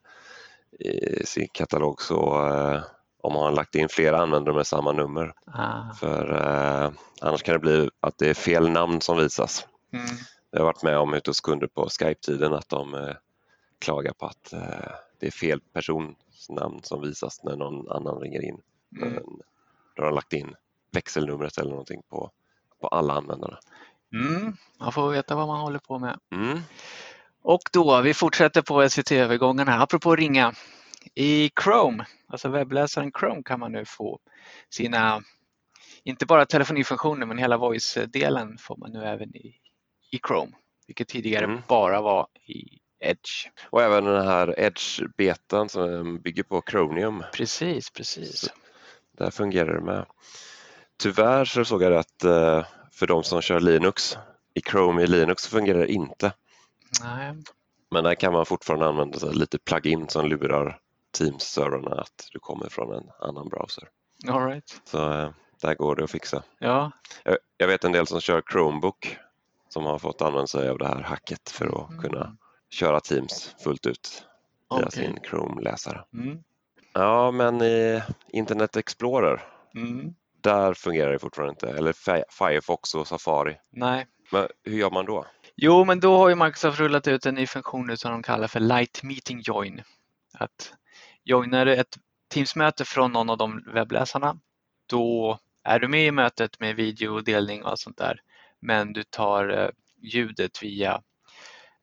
i 0.80 1.26
sin 1.26 1.48
katalog 1.52 2.02
så 2.02 2.46
eh, 2.48 2.82
om 3.24 3.32
man 3.32 3.42
har 3.42 3.52
lagt 3.52 3.74
in 3.74 3.88
flera 3.88 4.22
användare 4.22 4.54
med 4.54 4.66
samma 4.66 4.92
nummer. 4.92 5.32
Ah, 5.46 5.92
För 5.94 6.32
eh, 6.32 6.90
annars 7.20 7.42
kan 7.42 7.52
det 7.52 7.58
bli 7.58 7.90
att 8.00 8.18
det 8.18 8.30
är 8.30 8.34
fel 8.34 8.70
namn 8.70 9.00
som 9.00 9.16
visas. 9.16 9.66
mm. 9.92 10.06
Jag 10.50 10.60
har 10.60 10.64
varit 10.66 10.82
med 10.82 10.98
om 10.98 11.14
ute 11.14 11.30
hos 11.30 11.40
kunder 11.40 11.66
på 11.66 11.88
Skype-tiden 11.88 12.52
att 12.54 12.68
de 12.68 12.94
eh, 12.94 13.14
klagar 13.78 14.12
på 14.12 14.26
att 14.26 14.52
eh, 14.52 14.92
det 15.20 15.26
är 15.26 15.30
fel 15.30 15.60
persons 15.72 16.16
namn 16.50 16.80
som 16.82 17.00
visas 17.02 17.42
när 17.44 17.56
någon 17.56 17.90
annan 17.90 18.20
ringer 18.20 18.44
in. 18.44 18.60
Mm. 19.02 19.12
Men 19.14 19.22
då 19.96 20.02
har 20.02 20.06
de 20.06 20.14
lagt 20.14 20.32
in 20.32 20.54
växelnumret 20.92 21.58
eller 21.58 21.70
någonting 21.70 22.02
på, 22.10 22.30
på 22.80 22.88
alla 22.88 23.14
användare. 23.14 23.56
Mm. 24.12 24.56
Man 24.80 24.92
får 24.92 25.10
veta 25.10 25.34
vad 25.34 25.46
man 25.46 25.60
håller 25.60 25.78
på 25.78 25.98
med. 25.98 26.18
Mm. 26.32 26.58
Och 27.42 27.62
då, 27.72 28.00
vi 28.00 28.14
fortsätter 28.14 28.62
på 28.62 28.88
SVT-övergången 28.88 29.68
här, 29.68 29.82
apropå 29.82 30.16
ringa. 30.16 30.52
I 31.14 31.50
Chrome, 31.62 32.04
alltså 32.28 32.48
webbläsaren 32.48 33.12
Chrome 33.18 33.42
kan 33.44 33.60
man 33.60 33.72
nu 33.72 33.84
få 33.84 34.18
sina, 34.70 35.22
inte 36.04 36.26
bara 36.26 36.46
telefonifunktioner 36.46 37.26
men 37.26 37.38
hela 37.38 37.56
voice-delen 37.56 38.58
får 38.58 38.76
man 38.76 38.92
nu 38.92 39.04
även 39.04 39.36
i, 39.36 39.54
i 40.10 40.18
Chrome. 40.28 40.52
vilket 40.86 41.08
tidigare 41.08 41.44
Mm. 41.44 41.60
bara 41.68 42.00
var 42.00 42.26
i 42.46 42.78
Edge. 43.00 43.50
Och 43.70 43.82
även 43.82 44.04
den 44.04 44.26
här 44.26 44.54
Edge-betan 44.60 45.68
som 45.68 46.18
bygger 46.22 46.42
på 46.42 46.62
Chromium. 46.70 47.24
Precis, 47.32 47.90
precis. 47.90 48.40
Så- 48.40 48.50
Där 49.18 49.30
fungerar 49.30 49.74
det 49.74 49.80
med. 49.80 50.06
Tyvärr 50.98 51.44
så 51.44 51.64
såg 51.64 51.82
jag 51.82 51.92
att 51.92 52.24
eh, 52.24 52.64
för 52.92 53.06
de 53.06 53.22
som 53.22 53.40
kör 53.42 53.60
Linux, 53.60 54.18
i 54.54 54.60
Chrome 54.60 55.02
i 55.02 55.06
Linux 55.06 55.46
fungerar 55.46 55.78
det 55.78 55.92
inte. 55.92 56.32
Nej, 57.02 57.34
Men 57.90 58.04
där 58.04 58.14
kan 58.14 58.32
man 58.32 58.46
fortfarande 58.46 58.86
använda 58.86 59.30
lite 59.30 59.58
plugin 59.58 60.08
som 60.08 60.26
lurar 60.28 60.78
Teams-servrarna 61.18 62.00
att 62.00 62.28
du 62.32 62.38
kommer 62.38 62.68
från 62.68 62.94
en 62.94 63.10
annan 63.20 63.48
browser. 63.48 63.88
all 64.28 64.46
right. 64.46 64.80
Så 64.84 65.12
eh, 65.12 65.30
där 65.62 65.74
går 65.74 65.96
det 65.96 66.04
att 66.04 66.10
fixa. 66.10 66.42
Ja, 66.58 66.90
Jag, 67.24 67.38
jag 67.56 67.66
vet 67.66 67.84
en 67.84 67.92
del 67.92 68.06
som 68.06 68.20
kör 68.20 68.42
Chromebook 68.52 69.18
som 69.68 69.84
har 69.84 69.98
fått 69.98 70.22
använda 70.22 70.46
sig 70.46 70.68
av 70.68 70.78
det 70.78 70.86
här 70.88 71.02
hacket 71.02 71.50
för 71.50 71.66
att 71.84 71.90
Mm. 71.90 72.02
kunna 72.02 72.36
köra 72.70 73.00
Teams 73.00 73.54
fullt 73.64 73.86
ut 73.86 74.24
via 74.70 74.86
okej. 74.86 74.90
sin 74.92 75.18
Chrome-läsare. 75.30 76.04
Mm. 76.14 76.38
Ja, 76.92 77.30
men 77.30 77.62
i 77.62 78.02
Internet 78.28 78.76
Explorer, 78.76 79.42
Mm. 79.74 80.14
där 80.40 80.74
fungerar 80.74 81.12
det 81.12 81.18
fortfarande 81.18 81.50
inte. 81.50 81.68
Eller 81.78 81.92
Fi- 81.92 82.24
Firefox 82.30 82.94
och 82.94 83.06
Safari. 83.06 83.56
Nej. 83.70 84.06
Men 84.32 84.48
hur 84.64 84.76
gör 84.78 84.90
man 84.90 85.04
då? 85.04 85.26
Jo, 85.56 85.84
men 85.84 86.00
då 86.00 86.16
har 86.16 86.28
ju 86.28 86.34
Microsoft 86.34 86.78
rullat 86.80 87.08
ut 87.08 87.26
en 87.26 87.34
ny 87.34 87.46
funktion 87.46 87.86
nu 87.86 87.96
som 87.96 88.10
de 88.12 88.22
kallar 88.22 88.46
för 88.48 88.60
Light 88.60 89.02
Meeting 89.02 89.40
Join. 89.44 89.82
Att 90.38 90.72
joinar 91.24 91.66
du 91.66 91.76
ett 91.76 91.98
Teams-möte 92.34 92.84
från 92.84 93.12
någon 93.12 93.30
av 93.30 93.38
de 93.38 93.64
webbläsarna, 93.74 94.38
då 94.86 95.38
är 95.64 95.78
du 95.78 95.88
med 95.88 96.06
i 96.06 96.10
mötet 96.10 96.60
med 96.60 96.76
videodelning 96.76 97.64
och 97.64 97.70
allt 97.70 97.80
sånt 97.80 97.98
där. 97.98 98.20
Men 98.60 98.92
du 98.92 99.02
tar 99.02 99.48
eh, 99.48 99.68
ljudet 100.02 100.62
via 100.62 101.02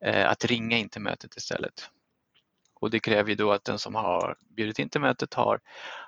eh, 0.05 0.29
att 0.29 0.45
ringa 0.45 0.77
in 0.77 0.89
till 0.89 1.01
mötet 1.01 1.36
istället. 1.36 1.89
Och 2.79 2.89
det 2.89 3.00
kräver 3.00 3.29
ju 3.29 3.36
då 3.36 3.51
att 3.51 3.63
den 3.63 3.79
som 3.79 3.95
har 3.95 4.36
bjudit 4.55 4.79
in 4.79 4.89
till 4.89 5.01
mötet 5.01 5.33
har 5.33 5.60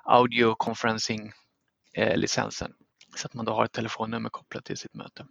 audio 0.03 0.55
conferencing-licensen. 0.55 2.71
Eh, 2.71 2.75
så 3.15 3.27
att 3.27 3.33
man 3.33 3.45
då 3.45 3.53
har 3.53 3.65
ett 3.65 3.71
telefonnummer 3.71 4.29
kopplat 4.29 4.65
till 4.65 4.77
sitt 4.77 4.93
möte. 4.93 5.25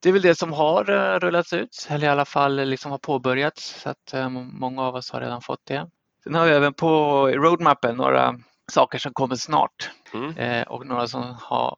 Det 0.00 0.08
är 0.08 0.12
väl 0.12 0.22
det 0.22 0.34
som 0.34 0.52
har 0.52 0.84
rullats 1.20 1.52
ut 1.52 1.86
eller 1.90 2.06
i 2.06 2.10
alla 2.10 2.24
fall 2.24 2.68
liksom 2.68 2.90
har 2.90 2.98
påbörjats 2.98 3.80
så 3.80 3.88
att 3.88 4.14
många 4.32 4.82
av 4.82 4.94
oss 4.94 5.10
har 5.10 5.20
redan 5.20 5.42
fått 5.42 5.66
det. 5.66 5.90
Sen 6.24 6.34
har 6.34 6.46
vi 6.46 6.52
även 6.52 6.74
på 6.74 6.90
roadmappen 7.28 7.96
några 7.96 8.38
saker 8.72 8.98
som 8.98 9.12
kommer 9.12 9.36
snart 9.36 9.90
Mm. 10.14 10.36
eh, 10.36 10.62
och 10.66 10.86
några 10.86 11.08
som 11.08 11.22
har, 11.40 11.76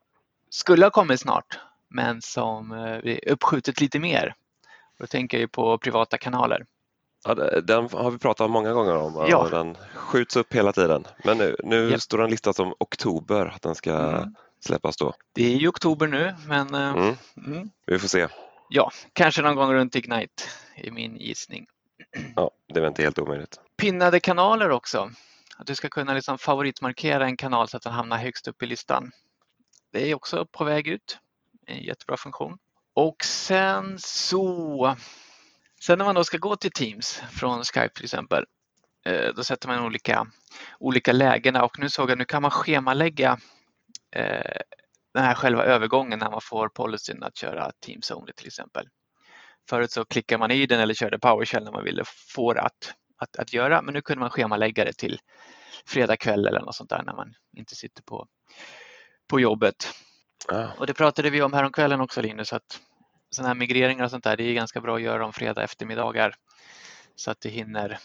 skulle 0.50 0.84
ha 0.86 0.90
kommit 0.90 1.20
snart 1.20 1.58
men 1.90 2.22
som 2.22 2.72
eh, 2.72 2.78
är 3.12 3.28
uppskjutet 3.28 3.80
lite 3.80 3.98
mer. 3.98 4.34
Då 4.98 5.06
tänker 5.06 5.36
jag 5.36 5.40
ju 5.40 5.48
på 5.48 5.78
privata 5.78 6.18
kanaler. 6.18 6.66
Ja, 7.24 7.34
den 7.60 7.88
har 7.92 8.10
vi 8.10 8.18
pratat 8.18 8.50
många 8.50 8.72
gånger 8.72 8.96
om 8.96 9.16
och 9.16 9.28
Ja. 9.30 9.48
den 9.50 9.76
skjuts 9.94 10.36
upp 10.36 10.54
hela 10.54 10.72
tiden. 10.72 11.04
Men 11.24 11.38
nu, 11.38 11.56
nu 11.64 11.90
Japp. 11.90 12.00
står 12.00 12.18
den 12.18 12.30
listad 12.30 12.52
som 12.52 12.74
oktober 12.78 13.46
att 13.54 13.62
den 13.62 13.74
ska 13.74 13.92
Mm. 13.94 14.34
släppas 14.60 14.96
då. 14.96 15.14
Det 15.34 15.54
är 15.54 15.56
ju 15.56 15.68
oktober 15.68 16.06
nu 16.06 16.34
men 16.46 16.74
eh, 16.74 16.88
Mm. 16.90 17.14
mm, 17.46 17.70
Vi 17.86 17.98
får 17.98 18.08
se. 18.08 18.28
ja, 18.68 18.90
kanske 19.12 19.42
någon 19.42 19.56
gång 19.56 19.72
runt 19.74 19.94
Ignite 19.96 20.42
är 20.76 20.90
min 20.90 21.16
gissning. 21.16 21.66
Ja, 22.36 22.50
det 22.68 22.76
är 22.78 22.80
väl 22.80 22.88
inte 22.88 23.02
helt 23.02 23.18
omöjligt 23.18 23.60
pinnade 23.76 24.20
kanaler 24.20 24.70
också. 24.70 25.10
Att 25.56 25.66
du 25.66 25.74
ska 25.74 25.88
kunna 25.88 26.14
liksom 26.14 26.38
favoritmarkera 26.38 27.24
en 27.24 27.36
kanal 27.36 27.68
så 27.68 27.76
att 27.76 27.82
den 27.82 27.92
hamnar 27.92 28.18
högst 28.18 28.48
upp 28.48 28.62
i 28.62 28.66
listan. 28.66 29.10
Det 29.92 30.10
är 30.10 30.14
också 30.14 30.46
på 30.46 30.64
väg 30.64 30.88
ut. 30.88 31.18
En 31.66 31.82
jättebra 31.82 32.16
funktion. 32.16 32.58
Och 32.94 33.24
sen 33.24 33.98
så, 33.98 34.96
sen 35.80 35.98
när 35.98 36.04
man 36.04 36.14
då 36.14 36.24
ska 36.24 36.38
gå 36.38 36.56
till 36.56 36.72
Teams 36.72 37.22
från 37.30 37.64
Skype 37.64 37.94
till 37.94 38.04
exempel, 38.04 38.44
eh, 39.06 39.34
då 39.36 39.44
sätter 39.44 39.68
man 39.68 39.84
olika, 39.84 40.26
olika 40.78 41.12
lägena 41.12 41.64
och 41.64 41.78
nu 41.78 41.88
såg 41.88 42.10
jag 42.10 42.18
nu 42.18 42.24
kan 42.24 42.42
man 42.42 42.50
schemalägga 42.50 43.38
eh, 44.16 44.60
den 45.14 45.24
här 45.24 45.34
själva 45.34 45.64
övergången 45.64 46.18
när 46.18 46.30
man 46.30 46.40
får 46.42 46.68
policyn 46.68 47.22
att 47.22 47.36
köra 47.36 47.72
Teams 47.86 48.10
Only 48.10 48.32
till 48.32 48.46
exempel. 48.46 48.88
Förut 49.68 49.90
så 49.90 50.04
klickar 50.04 50.38
man 50.38 50.50
i 50.50 50.66
den 50.66 50.80
eller 50.80 50.94
körde 50.94 51.18
PowerShell 51.18 51.64
när 51.64 51.72
man 51.72 51.84
ville 51.84 52.04
få 52.34 52.52
det 52.52 52.60
att, 52.60 52.94
att, 53.16 53.36
att 53.36 53.52
göra 53.52 53.82
men 53.82 53.94
nu 53.94 54.02
kunde 54.02 54.20
man 54.20 54.30
schemalägga 54.30 54.84
det 54.84 54.92
till 54.92 55.18
fredag 55.86 56.16
kväll 56.16 56.46
eller 56.46 56.60
något 56.60 56.74
sånt 56.74 56.90
där 56.90 57.02
när 57.02 57.14
man 57.14 57.34
inte 57.56 57.74
sitter 57.74 58.02
på, 58.02 58.26
på 59.28 59.40
jobbet. 59.40 59.88
Ja, 60.48 60.70
Och 60.78 60.86
det 60.86 60.94
pratade 60.94 61.30
vi 61.30 61.42
om 61.42 61.52
häromkvällen 61.52 62.00
också 62.00 62.22
Linus 62.22 62.52
att 62.52 62.80
sådana 63.30 63.48
här 63.48 63.54
migreringar 63.54 64.04
och 64.04 64.10
sånt 64.10 64.24
där 64.24 64.36
det 64.36 64.44
är 64.44 64.54
ganska 64.54 64.80
bra 64.80 64.96
att 64.96 65.02
göra 65.02 65.26
om 65.26 65.32
fredag 65.32 65.62
eftermiddagar 65.62 66.34
så 67.14 67.30
att 67.30 67.40
det 67.40 67.48
hinner 67.48 67.98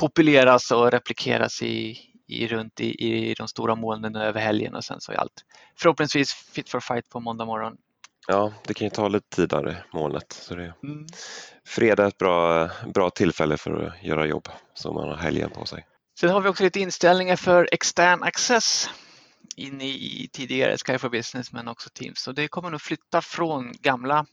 populeras 0.00 0.70
och 0.70 0.90
replikeras 0.90 1.62
i, 1.62 1.98
i 2.26 2.46
runt 2.46 2.80
i, 2.80 3.04
i 3.04 3.34
de 3.34 3.48
stora 3.48 3.74
molnen 3.74 4.16
över 4.16 4.40
helgen 4.40 4.74
och 4.74 4.84
sen 4.84 5.00
så 5.00 5.12
är 5.12 5.16
allt 5.16 5.44
förhoppningsvis 5.78 6.32
fit 6.32 6.68
for 6.68 6.80
fight 6.80 7.08
på 7.08 7.20
måndag 7.20 7.44
morgon. 7.44 7.76
Ja, 8.30 8.52
det 8.66 8.74
kan 8.74 8.86
ju 8.86 8.90
ta 8.90 9.08
lite 9.08 9.36
tid 9.36 9.48
där 9.48 9.86
molnet. 9.92 10.32
Så 10.32 10.54
det 10.54 10.62
är 10.64 10.74
Mm. 10.82 11.06
fredag 11.66 12.04
är 12.04 12.08
ett 12.08 12.18
bra, 12.18 12.70
bra 12.94 13.10
tillfälle 13.10 13.56
för 13.56 13.86
att 13.86 14.02
göra 14.04 14.26
jobb 14.26 14.48
så 14.74 14.92
man 14.92 15.08
har 15.08 15.16
helgen 15.16 15.50
på 15.50 15.66
sig. 15.66 15.86
Sen 16.20 16.30
har 16.30 16.40
vi 16.40 16.48
också 16.48 16.62
lite 16.64 16.80
inställningar 16.80 17.36
för 17.36 17.68
extern 17.72 18.22
access 18.22 18.90
in 19.56 19.80
i 19.80 20.28
tidigare 20.32 20.76
Sky 20.78 20.98
for 20.98 21.08
Business 21.08 21.52
men 21.52 21.68
också 21.68 21.90
Teams. 21.90 22.18
Så 22.20 22.32
det 22.32 22.48
kommer 22.48 22.70
nog 22.70 22.80
flytta 22.80 23.22
från 23.22 23.72
gamla, 23.72 24.26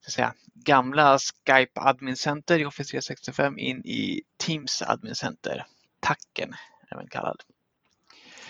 så 0.00 0.06
att 0.06 0.12
säga, 0.12 0.34
gamla 0.54 1.18
Skype 1.18 1.80
Admin 1.80 2.16
Center 2.16 2.58
i 2.58 2.66
Office 2.66 2.90
365 2.90 3.58
in 3.58 3.84
i 3.84 4.22
Teams 4.36 4.82
Admin 4.82 5.14
Center. 5.14 5.66
Tacken 6.00 6.54
är 6.90 6.96
den 6.96 7.08
kallad. 7.08 7.42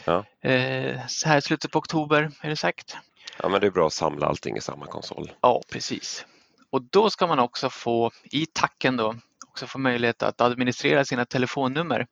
Ja. 0.04 0.24
Eh, 0.50 1.06
så 1.08 1.28
här 1.28 1.38
i 1.38 1.42
slutet 1.42 1.70
på 1.70 1.78
oktober 1.78 2.30
är 2.42 2.48
det 2.48 2.56
sagt. 2.56 2.96
Ja, 3.42 3.48
men 3.48 3.60
det 3.60 3.66
är 3.66 3.70
bra 3.70 3.86
att 3.86 3.92
samla 3.92 4.26
allting 4.26 4.56
i 4.56 4.60
samma 4.60 4.86
konsol. 4.86 5.32
Ja, 5.40 5.62
precis. 5.72 6.26
Och 6.70 6.82
då 6.82 7.10
ska 7.10 7.26
man 7.26 7.38
också 7.38 7.70
få 7.70 8.10
i 8.24 8.46
tacken 8.46 8.96
då 8.96 9.14
också 9.48 9.66
få 9.66 9.78
möjlighet 9.78 10.22
att 10.22 10.40
administrera 10.40 11.04
sina 11.04 11.24
telefonnummer. 11.24 12.06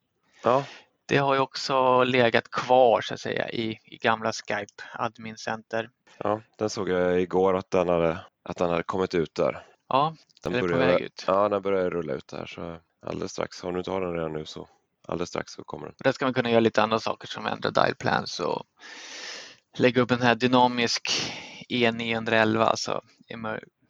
Ja, 0.45 0.65
Det 1.07 1.17
har 1.17 1.35
ju 1.35 1.41
också 1.41 2.05
legat 2.05 2.51
kvar 2.51 3.01
så 3.01 3.15
att 3.15 3.21
säga 3.21 3.49
i, 3.51 3.79
i 3.85 3.97
gamla 3.97 4.33
Skype 4.33 4.83
Admin 4.95 5.37
Center. 5.37 5.91
ja, 6.19 6.41
den 6.59 6.71
såg 6.71 6.89
jag 6.89 7.21
igår 7.21 7.57
att 7.57 7.71
den 7.71 7.89
hade, 7.89 8.19
att 8.43 8.57
den 8.57 8.71
hade 8.71 8.83
kommit 8.83 9.15
ut 9.15 9.35
där. 9.35 9.67
Ja, 9.89 10.15
Den 10.43 10.55
är 10.55 10.61
på 10.61 10.67
börjar- 10.67 10.79
väg 10.87 11.01
ut. 11.03 11.25
Ja, 11.27 11.49
den 11.49 11.63
börjar 11.63 11.91
rulla 11.91 12.13
ut 12.13 12.29
där 12.29 12.47
så 12.47 12.77
alldeles 13.07 13.33
strax, 13.33 13.65
om 13.65 13.73
du 13.73 13.79
inte 13.79 13.91
har 13.91 14.01
den 14.01 14.13
redan 14.15 14.33
nu 14.33 14.45
så 14.45 14.69
alldeles 15.09 15.29
strax 15.29 15.53
så 15.53 15.65
kommer 15.65 15.87
den. 15.87 15.95
Där 15.99 16.13
ska 16.13 16.25
man 16.27 16.35
kunna 16.35 16.51
göra 16.51 16.61
lite 16.61 16.83
andra 16.83 16.99
saker 16.99 17.29
som 17.29 17.47
ändra 17.47 17.71
dial 17.71 17.95
plans 17.95 18.41
och 18.41 18.63
lägga 19.79 20.03
upp 20.03 20.11
en 20.11 20.23
här 20.23 20.35
dynamisk 20.35 21.11
E911, 21.69 22.65
alltså 22.65 23.03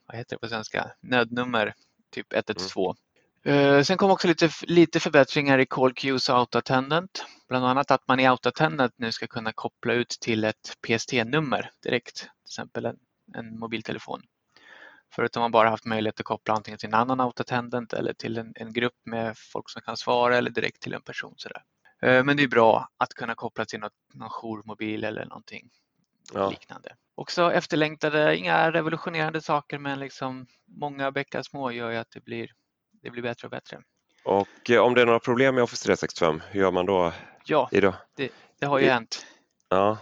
vad 0.07 0.16
heter 0.16 0.37
det 0.37 0.40
på 0.40 0.49
svenska, 0.49 0.90
nödnummer 1.00 1.75
typ 2.11 2.33
112. 2.33 2.97
Eh, 3.45 3.83
Sen 3.83 3.97
kom 3.97 4.11
också 4.11 4.28
lite, 4.28 4.50
lite 4.62 5.00
förbättringar 5.00 5.59
i 5.59 5.66
Call 5.66 5.92
Queues 5.92 6.28
och 6.28 6.37
Autoattendant. 6.37 7.25
Bland 7.49 7.66
annat 7.66 7.90
att 7.90 8.09
man 8.09 8.21
i 8.21 8.26
Autoattendant 8.26 8.92
nu 8.97 9.12
ska 9.12 9.26
kunna 9.26 9.52
koppla 9.52 9.92
ut 9.92 10.09
till 10.09 10.45
ett 10.45 10.76
PST-nummer 10.87 11.71
direkt, 11.83 12.16
till 12.16 12.28
exempel 12.45 12.85
en, 12.85 12.97
en 13.35 13.59
mobiltelefon. 13.59 14.23
Förut 15.14 15.35
har 15.35 15.42
man 15.42 15.50
bara 15.50 15.71
haft 15.71 15.85
möjlighet 15.85 16.21
att 16.21 16.26
koppla 16.26 16.54
antingen 16.54 16.78
till 16.78 16.88
en 16.88 16.95
annan 16.95 17.21
Autoattendant 17.21 17.92
eller 17.92 18.12
till 18.12 18.38
en, 18.38 18.52
en 18.54 18.73
grupp 18.73 18.97
med 19.04 19.35
folk 19.37 19.71
som 19.71 19.83
kan 19.83 19.97
svara 19.97 20.37
eller 20.37 20.50
direkt 20.50 20.83
till 20.83 20.95
en 20.95 21.02
person. 21.02 21.35
Sådär. 21.37 21.62
Eh, 22.02 22.25
Men 22.25 22.37
det 22.37 22.43
är 22.43 22.49
bra 22.49 22.88
att 22.97 23.14
kunna 23.14 23.35
koppla 23.35 23.64
till 23.64 23.81
något, 23.81 23.93
någon 24.14 24.31
jourmobil 24.31 25.05
eller 25.05 25.25
någonting 25.25 25.71
Ja, 26.35 26.50
liknande. 26.50 26.95
Också 27.14 27.52
efterlängtade, 27.52 28.37
inga 28.37 28.73
revolutionerande 28.73 29.40
saker 29.43 29.78
men 29.78 30.00
liksom 30.00 30.47
många 30.67 31.11
bäckar 31.12 31.43
små 31.43 31.71
gör 31.71 31.90
ju 31.90 31.97
att 31.97 32.11
det 32.11 32.25
blir, 32.25 32.50
det 33.02 33.11
blir 33.11 33.23
bättre 33.23 33.47
och 33.47 33.50
bättre. 33.50 33.81
och 34.25 34.71
eh, 34.71 34.81
om 34.81 34.95
det 34.95 35.02
är 35.02 35.07
några 35.07 35.21
problem 35.21 35.55
med 35.55 35.64
Office 35.64 35.85
365, 35.85 36.43
hur 36.50 36.61
gör 36.61 36.71
man 36.73 36.87
då? 36.87 37.12
Ja, 37.45 37.69
Idag? 37.73 37.95
det 38.61 38.67
har 38.67 38.78
ju 38.78 38.85
Det- 38.87 38.93
hänt. 38.93 39.26
Ja, 39.69 39.99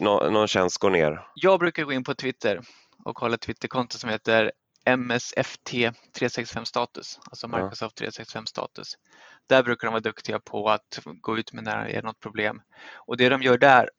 Nå, 0.00 0.30
någon 0.30 0.48
tjänst 0.48 0.78
går 0.78 0.90
ner. 0.90 1.26
Jag 1.34 1.60
brukar 1.60 1.84
gå 1.84 1.92
in 1.92 2.04
på 2.04 2.14
Twitter 2.14 2.60
och 3.04 3.16
kolla 3.16 3.36
Twitterkonto 3.36 3.98
som 3.98 4.10
heter 4.10 4.52
MSFT 4.96 5.70
365 6.18 6.64
status, 6.64 7.18
alltså 7.24 7.48
Ja. 7.52 7.56
Microsoft 7.56 7.96
365 7.96 8.46
status. 8.46 8.98
Där 9.46 9.62
brukar 9.62 9.86
de 9.88 9.92
vara 9.92 10.00
duktiga 10.00 10.38
på 10.40 10.68
att 10.70 10.98
gå 11.20 11.38
ut 11.38 11.52
med 11.52 11.64
när 11.64 11.84
det 11.84 11.90
är 11.90 12.02
något 12.02 12.20
problem. 12.20 12.62
Och 12.94 13.16
det 13.16 13.28
de 13.28 13.42
gör 13.42 13.58
där 13.58 13.90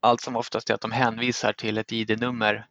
allt 0.00 0.20
som 0.20 0.36
oftast 0.36 0.70
är 0.70 0.74
att 0.74 0.80
de 0.80 0.92
hänvisar 0.92 1.52
till 1.52 1.78
ett 1.78 1.92
ID-nummer 1.92 2.66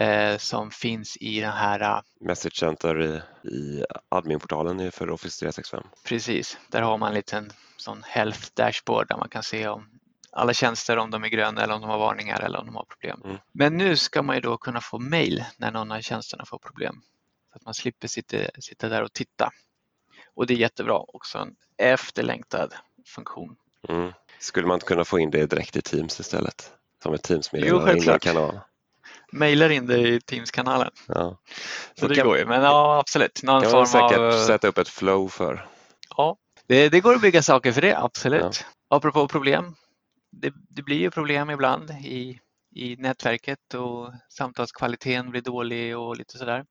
eh, 0.00 0.36
som 0.36 0.70
finns 0.70 1.16
i 1.16 1.40
den 1.40 1.52
här 1.52 1.80
eh, 1.80 2.00
Message 2.20 2.58
Center 2.58 3.02
i, 3.02 3.20
i 3.48 3.84
adminportalen 4.08 4.92
för 4.92 5.10
Office 5.10 5.40
365. 5.40 5.82
Precis, 6.04 6.58
där 6.68 6.82
har 6.82 6.98
man 6.98 7.08
en 7.08 7.14
liten 7.14 7.52
sån 7.76 8.02
health 8.06 8.48
dashboard 8.54 9.08
där 9.08 9.16
man 9.16 9.28
kan 9.28 9.42
se 9.42 9.68
om 9.68 9.93
alla 10.34 10.52
tjänster, 10.52 10.96
om 10.98 11.10
de 11.10 11.24
är 11.24 11.28
gröna 11.28 11.62
eller 11.62 11.74
om 11.74 11.80
de 11.80 11.90
har 11.90 11.98
varningar 11.98 12.40
eller 12.40 12.58
om 12.58 12.66
de 12.66 12.74
har 12.76 12.84
problem. 12.84 13.20
Mm. 13.24 13.36
Men 13.52 13.76
nu 13.76 13.96
ska 13.96 14.22
man 14.22 14.36
ju 14.36 14.40
då 14.40 14.56
kunna 14.56 14.80
få 14.80 14.98
mail 14.98 15.44
när 15.56 15.70
någon 15.70 15.92
av 15.92 16.00
tjänsterna 16.00 16.44
får 16.44 16.58
problem. 16.58 17.02
Så 17.52 17.56
att 17.56 17.64
man 17.64 17.74
slipper 17.74 18.08
sitta, 18.08 18.36
sitta 18.60 18.88
där 18.88 19.02
och 19.02 19.12
titta. 19.12 19.50
Och 20.34 20.46
det 20.46 20.54
är 20.54 20.58
jättebra, 20.58 20.98
också 20.98 21.38
en 21.38 21.54
efterlängtad 21.76 22.74
funktion. 23.06 23.56
Mm. 23.88 24.12
Skulle 24.38 24.66
man 24.66 24.74
inte 24.74 24.86
kunna 24.86 25.04
få 25.04 25.18
in 25.18 25.30
det 25.30 25.46
direkt 25.46 25.76
i 25.76 25.82
Teams 25.82 26.20
istället? 26.20 26.70
Som 27.02 27.14
ett 27.14 27.22
Teams-meddelande 27.22 27.82
in 27.82 27.88
i 27.88 27.90
en 27.90 28.04
självklart. 28.04 28.22
kanal? 28.22 28.60
Mailar 29.32 29.70
in 29.70 29.86
det 29.86 29.98
i 29.98 30.20
Teams-kanalen. 30.20 30.90
Ja. 31.08 31.38
Så 32.00 32.08
det 32.08 32.14
kan, 32.14 32.26
går 32.26 32.38
ju, 32.38 32.46
men 32.46 32.62
ja 32.62 32.98
absolut. 32.98 33.42
Någon 33.42 33.62
kan 33.62 33.72
man 33.72 33.86
säkert 33.86 34.18
av... 34.18 34.46
sätta 34.46 34.68
upp 34.68 34.78
ett 34.78 34.88
flow 34.88 35.28
för. 35.28 35.68
Ja, 36.16 36.36
det, 36.66 36.88
det 36.88 37.00
går 37.00 37.14
att 37.14 37.20
bygga 37.20 37.42
saker 37.42 37.72
för 37.72 37.80
det, 37.82 37.98
absolut. 37.98 38.64
Apropå 38.88 39.28
problem. 39.28 39.74
Det, 40.40 40.52
det 40.68 40.82
blir 40.82 40.98
ju 40.98 41.10
problem 41.10 41.50
ibland 41.50 41.90
i, 41.90 42.40
i 42.70 42.96
nätverket 42.96 43.74
och 43.74 44.12
samtalskvaliteten 44.28 45.30
blir 45.30 45.42
dålig 45.42 45.98
och 45.98 46.16
lite 46.16 46.38
sådär. 46.38 46.64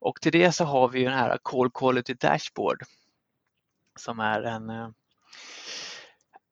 Och 0.00 0.20
till 0.20 0.32
det 0.32 0.52
så 0.52 0.64
har 0.64 0.88
vi 0.88 0.98
ju 0.98 1.04
den 1.04 1.18
här 1.18 1.38
Call 1.42 1.70
Quality 1.70 2.14
Dashboard 2.14 2.82
som 3.96 4.20
är 4.20 4.42
en, 4.42 4.70
eh, 4.70 4.88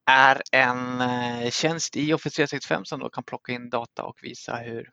är 0.04 0.42
en 0.52 1.00
eh, 1.00 1.50
tjänst 1.50 1.96
i 1.96 2.14
Office 2.14 2.36
365 2.36 2.84
som 2.84 3.00
då 3.00 3.08
kan 3.08 3.24
plocka 3.24 3.52
in 3.52 3.70
data 3.70 4.04
och 4.04 4.18
visa 4.22 4.56
hur, 4.56 4.90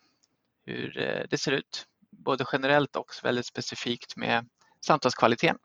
hur 0.65 0.97
eh, 0.97 1.25
det 1.29 1.37
ser 1.37 1.51
ut. 1.51 1.87
Både 2.09 2.45
generellt 2.51 2.95
och 2.95 3.11
väldigt 3.23 3.45
specifikt 3.45 4.15
med 4.15 4.49
samtalskvaliteten. 4.85 5.57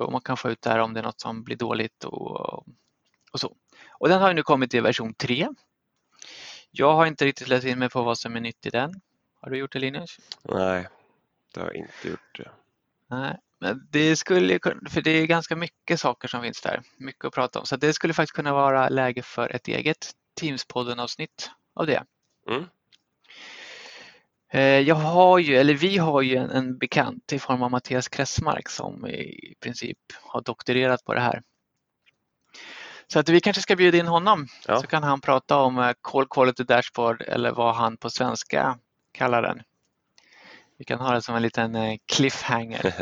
Och 0.00 0.12
man 0.12 0.20
kan 0.20 0.36
få 0.36 0.50
ut 0.50 0.62
där 0.62 0.78
om 0.78 0.94
det 0.94 1.00
är 1.00 1.04
något 1.04 1.20
som 1.20 1.44
blir 1.44 1.56
dåligt 1.56 2.04
och, 2.04 2.66
och 3.30 3.40
så. 3.40 3.56
Och 3.90 4.08
den 4.08 4.20
har 4.20 4.28
ju 4.28 4.34
nu 4.34 4.42
kommit 4.42 4.74
i 4.74 4.80
version 4.80 5.14
3. 5.14 5.48
Jag 6.70 6.94
har 6.94 7.06
inte 7.06 7.24
riktigt 7.24 7.48
läst 7.48 7.66
in 7.66 7.78
mig 7.78 7.90
på 7.90 8.02
vad 8.02 8.18
som 8.18 8.36
är 8.36 8.40
nytt 8.40 8.66
i 8.66 8.70
den. 8.70 9.00
Har 9.40 9.50
du 9.50 9.58
gjort 9.58 9.72
det 9.72 9.78
Linus? 9.78 10.16
Nej, 10.42 10.88
det 11.54 11.60
har 11.60 11.66
jag 11.66 11.76
inte 11.76 12.08
gjort. 12.08 12.38
Det. 12.38 12.50
Nej, 13.10 13.36
men 13.58 13.88
det 13.90 14.16
skulle 14.16 14.58
för 14.90 15.02
det 15.02 15.10
är 15.10 15.26
ganska 15.26 15.56
mycket 15.56 16.00
saker 16.00 16.28
som 16.28 16.42
finns 16.42 16.60
där, 16.60 16.82
mycket 16.96 17.24
att 17.24 17.34
prata 17.34 17.58
om. 17.58 17.66
Så 17.66 17.76
det 17.76 17.92
skulle 17.92 18.14
faktiskt 18.14 18.36
kunna 18.36 18.52
vara 18.52 18.88
läge 18.88 19.22
för 19.22 19.48
ett 19.48 19.68
eget 19.68 20.10
Teamspodden-avsnitt 20.40 21.50
av 21.74 21.86
det. 21.86 22.04
Mm. 22.48 22.64
Eh, 24.52 24.80
Jag 24.88 24.94
har 24.94 25.38
ju, 25.38 25.56
eller 25.56 25.74
vi 25.74 25.98
har 25.98 26.22
ju 26.22 26.36
en, 26.36 26.50
en 26.50 26.78
bekant 26.78 27.32
i 27.32 27.38
form 27.38 27.62
av 27.62 27.70
Mattias 27.70 28.08
Kressmark 28.08 28.68
som 28.68 29.06
i 29.06 29.54
princip 29.60 29.98
har 30.22 30.42
doktorerat 30.42 31.04
på 31.04 31.14
det 31.14 31.20
här. 31.20 31.42
Så 33.12 33.18
att 33.18 33.28
vi 33.28 33.40
kanske 33.40 33.62
ska 33.62 33.76
bjuda 33.76 33.98
in 33.98 34.06
honom 34.06 34.46
Ja. 34.68 34.80
så 34.80 34.86
kan 34.86 35.02
han 35.02 35.20
prata 35.20 35.56
om 35.56 35.78
eh, 35.78 35.92
Call 36.02 36.26
Quality 36.26 36.64
Dashboard 36.64 37.22
eller 37.22 37.52
vad 37.52 37.74
han 37.74 37.96
på 37.96 38.10
svenska 38.10 38.78
kallar 39.12 39.42
den. 39.42 39.62
Vi 40.78 40.84
kan 40.84 41.00
ha 41.00 41.14
det 41.14 41.22
som 41.22 41.34
en 41.36 41.42
liten 41.42 41.74
eh, 41.74 41.96
cliffhanger. 42.12 42.94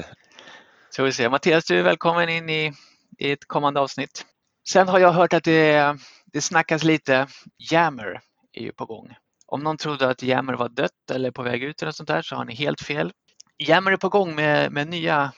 Så 0.91 1.03
vi 1.03 1.12
ser. 1.12 1.31
Mattias, 1.31 1.65
du 1.65 1.79
är 1.79 1.83
välkommen 1.83 2.29
in 2.29 2.49
i, 2.49 2.73
i 3.19 3.33
ett 3.33 3.49
kommande 3.49 3.81
avsnitt. 3.81 4.27
Sen 4.69 4.88
har 4.88 4.99
jag 4.99 5.12
hört 5.12 5.33
att 5.33 5.45
det, 5.45 5.97
det 6.27 6.41
snackas 6.41 6.85
lite. 6.85 7.27
Yammer 7.73 8.21
är 8.53 8.62
ju 8.62 8.73
på 8.73 8.87
gång. 8.87 9.15
Om 9.47 9.61
någon 9.61 9.77
trodde 9.77 10.09
att 10.09 10.23
Yammer 10.23 10.55
var 10.55 10.68
dött 10.68 11.11
eller 11.12 11.31
på 11.31 11.42
väg 11.42 11.62
ut 11.62 11.83
eller 11.83 11.92
sånt 11.92 12.09
där 12.09 12.23
så 12.23 12.37
har 12.37 12.44
ni 12.44 12.55
helt 12.55 12.81
fel. 12.81 13.12
Yammer 13.59 13.92
är 13.92 13.97
på 13.97 14.09
gång 14.09 14.35
med, 14.35 14.73
med 14.73 14.88
nya 14.88 15.33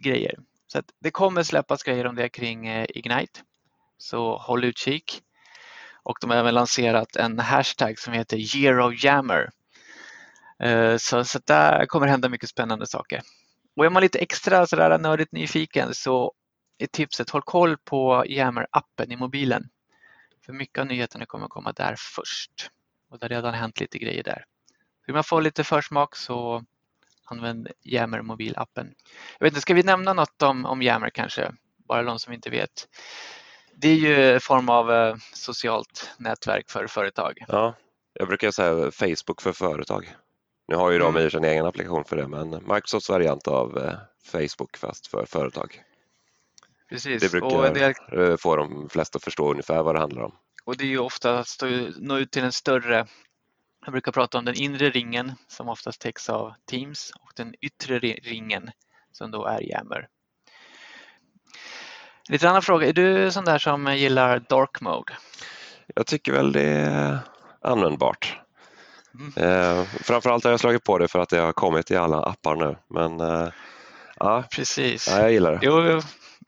grejer. 0.00 0.38
Så 0.66 0.82
det 1.00 1.10
kommer 1.10 1.42
släppas 1.42 1.82
grejer 1.82 2.06
om 2.06 2.14
det 2.14 2.28
kring 2.28 2.66
eh, 2.66 2.86
Ignite. 2.88 3.40
Så 3.98 4.36
håll 4.36 4.64
utkik. 4.64 5.22
Och 6.02 6.18
de 6.20 6.30
har 6.30 6.36
även 6.36 6.54
lanserat 6.54 7.16
en 7.16 7.38
hashtag 7.38 7.98
som 7.98 8.12
heter 8.12 8.56
Year 8.56 8.80
of 8.80 9.04
Yammer. 9.04 9.50
Eh, 10.62 10.96
så, 10.96 11.24
så 11.24 11.40
där 11.46 11.86
kommer 11.86 12.06
hända 12.06 12.28
mycket 12.28 12.48
spännande 12.48 12.86
saker. 12.86 13.22
Och 13.76 13.84
är 13.84 13.90
man 13.90 14.02
lite 14.02 14.18
extra 14.18 14.66
sådär 14.66 14.98
nördigt 14.98 15.32
nyfiken 15.32 15.94
så 15.94 16.32
är 16.78 16.86
tipset 16.86 17.30
håll 17.30 17.42
koll 17.42 17.76
på 17.76 18.24
Yammer-appen 18.26 19.12
i 19.12 19.16
mobilen. 19.16 19.68
För 20.46 20.52
mycket 20.52 20.78
av 20.78 20.86
nyheterna 20.86 21.26
kommer 21.26 21.48
komma 21.48 21.72
där 21.72 21.94
först. 21.98 22.70
Och 23.10 23.18
det 23.18 23.24
har 23.24 23.28
redan 23.28 23.54
hänt 23.54 23.80
lite 23.80 23.98
grejer 23.98 24.22
där. 24.22 24.44
Vill 25.06 25.14
man 25.14 25.24
få 25.24 25.40
lite 25.40 25.64
försmak 25.64 26.16
så 26.16 26.64
använd 27.24 27.68
Yammer 27.82 28.22
mobilappen. 28.22 28.94
Jag 29.38 29.46
vet 29.46 29.52
inte, 29.52 29.60
ska 29.60 29.74
vi 29.74 29.82
nämna 29.82 30.12
något 30.12 30.42
om, 30.42 30.64
om 30.64 30.82
Yammer 30.82 31.10
kanske? 31.10 31.52
Bara 31.76 32.02
de 32.02 32.18
som 32.18 32.32
inte 32.32 32.50
vet. 32.50 32.88
Det 33.76 33.88
är 33.88 33.94
ju 33.94 34.34
en 34.34 34.40
form 34.40 34.68
av 34.68 34.92
eh, 34.92 35.16
socialt 35.32 36.10
nätverk 36.18 36.70
för 36.70 36.86
företag. 36.86 37.38
Ja, 37.48 37.74
jag 38.12 38.28
brukar 38.28 38.50
säga 38.50 38.90
Facebook 38.90 39.42
för 39.42 39.52
företag. 39.52 40.14
Nu 40.68 40.76
har 40.76 40.90
ju 40.90 40.98
de 40.98 41.16
Mm. 41.16 41.30
sin 41.30 41.44
egen 41.44 41.66
applikation 41.66 42.04
för 42.04 42.16
det, 42.16 42.28
men 42.28 42.50
Microsofts 42.50 43.08
variant 43.10 43.48
av 43.48 43.78
eh, 43.78 43.94
Facebook 44.32 44.76
fast 44.76 45.06
för 45.06 45.26
företag. 45.26 45.82
Precis. 46.88 47.22
Det 47.22 47.30
brukar 47.40 47.74
del, 47.74 47.92
eh, 48.30 48.36
få 48.36 48.56
de 48.56 48.88
flesta 48.88 49.16
att 49.16 49.24
förstå 49.24 49.50
ungefär 49.50 49.82
vad 49.82 49.94
det 49.94 49.98
handlar 49.98 50.22
om. 50.22 50.34
och 50.64 50.76
det 50.76 50.84
är 50.84 50.88
ju 50.88 50.98
ofta 50.98 51.38
att 51.38 51.62
nå 51.96 52.18
ut 52.18 52.30
till 52.30 52.44
en 52.44 52.52
större 52.52 53.06
Jag 53.84 53.92
brukar 53.92 54.12
prata 54.12 54.38
om 54.38 54.44
den 54.44 54.54
inre 54.54 54.90
ringen 54.90 55.32
som 55.48 55.68
oftast 55.68 56.00
täcks 56.00 56.28
av 56.30 56.54
Teams 56.70 57.12
och 57.20 57.32
den 57.36 57.54
yttre 57.60 57.98
ri- 57.98 58.20
ringen 58.22 58.70
som 59.12 59.30
då 59.30 59.44
är 59.46 59.62
Yammer. 59.70 60.08
Lite 62.28 62.48
annan 62.48 62.62
fråga, 62.62 62.86
är 62.88 62.92
du 62.92 63.30
sån 63.30 63.44
där 63.44 63.58
som 63.58 63.96
gillar 63.96 64.38
dark 64.38 64.80
mode? 64.80 65.12
Jag 65.94 66.06
tycker 66.06 66.32
väl 66.32 66.52
det 66.52 66.62
är 66.62 67.18
användbart. 67.60 68.38
Mm. 69.14 69.32
Eh, 69.36 69.84
framförallt 69.84 70.44
har 70.44 70.50
jag 70.50 70.60
slagit 70.60 70.84
på 70.84 70.98
det 70.98 71.08
för 71.08 71.18
att 71.18 71.28
det 71.28 71.38
har 71.38 71.52
kommit 71.52 71.90
i 71.90 71.96
alla 71.96 72.22
appar 72.22 72.56
nu. 72.56 72.76
Men 72.88 73.20
eh, 73.20 73.48
ja, 74.18 74.44
Precis. 74.50 75.08
ja, 75.08 75.20
jag 75.20 75.32
gillar 75.32 75.52
det. 75.52 75.58
Jo. 75.62 76.00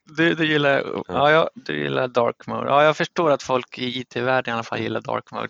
Du, 0.08 0.34
du, 0.34 0.46
gillar, 0.46 0.84
ja, 1.08 1.30
ja, 1.30 1.50
du 1.54 1.78
gillar 1.78 2.08
dark 2.08 2.46
mode. 2.46 2.70
Ja, 2.70 2.84
jag 2.84 2.96
förstår 2.96 3.30
att 3.30 3.42
folk 3.42 3.78
i 3.78 4.00
IT-världen 4.00 4.52
i 4.52 4.54
alla 4.54 4.62
fall 4.62 4.80
gillar 4.80 5.00
dark 5.00 5.30
mode. 5.30 5.48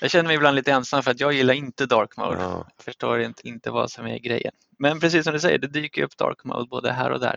Jag 0.00 0.10
känner 0.10 0.26
mig 0.26 0.36
ibland 0.36 0.54
lite 0.56 0.72
ensam 0.72 1.02
för 1.02 1.10
att 1.10 1.20
jag 1.20 1.32
gillar 1.32 1.54
inte 1.54 1.86
dark 1.86 2.16
mode. 2.16 2.36
Ja, 2.40 2.66
Jag 2.76 2.84
förstår 2.84 3.20
inte, 3.20 3.48
inte 3.48 3.70
vad 3.70 3.90
som 3.90 4.06
är 4.06 4.18
grejen. 4.18 4.52
Men 4.78 5.00
precis 5.00 5.24
som 5.24 5.32
du 5.32 5.40
säger, 5.40 5.58
det 5.58 5.66
dyker 5.66 6.02
upp 6.02 6.16
dark 6.16 6.44
mode 6.44 6.66
både 6.68 6.92
här 6.92 7.10
och 7.10 7.20
där 7.20 7.36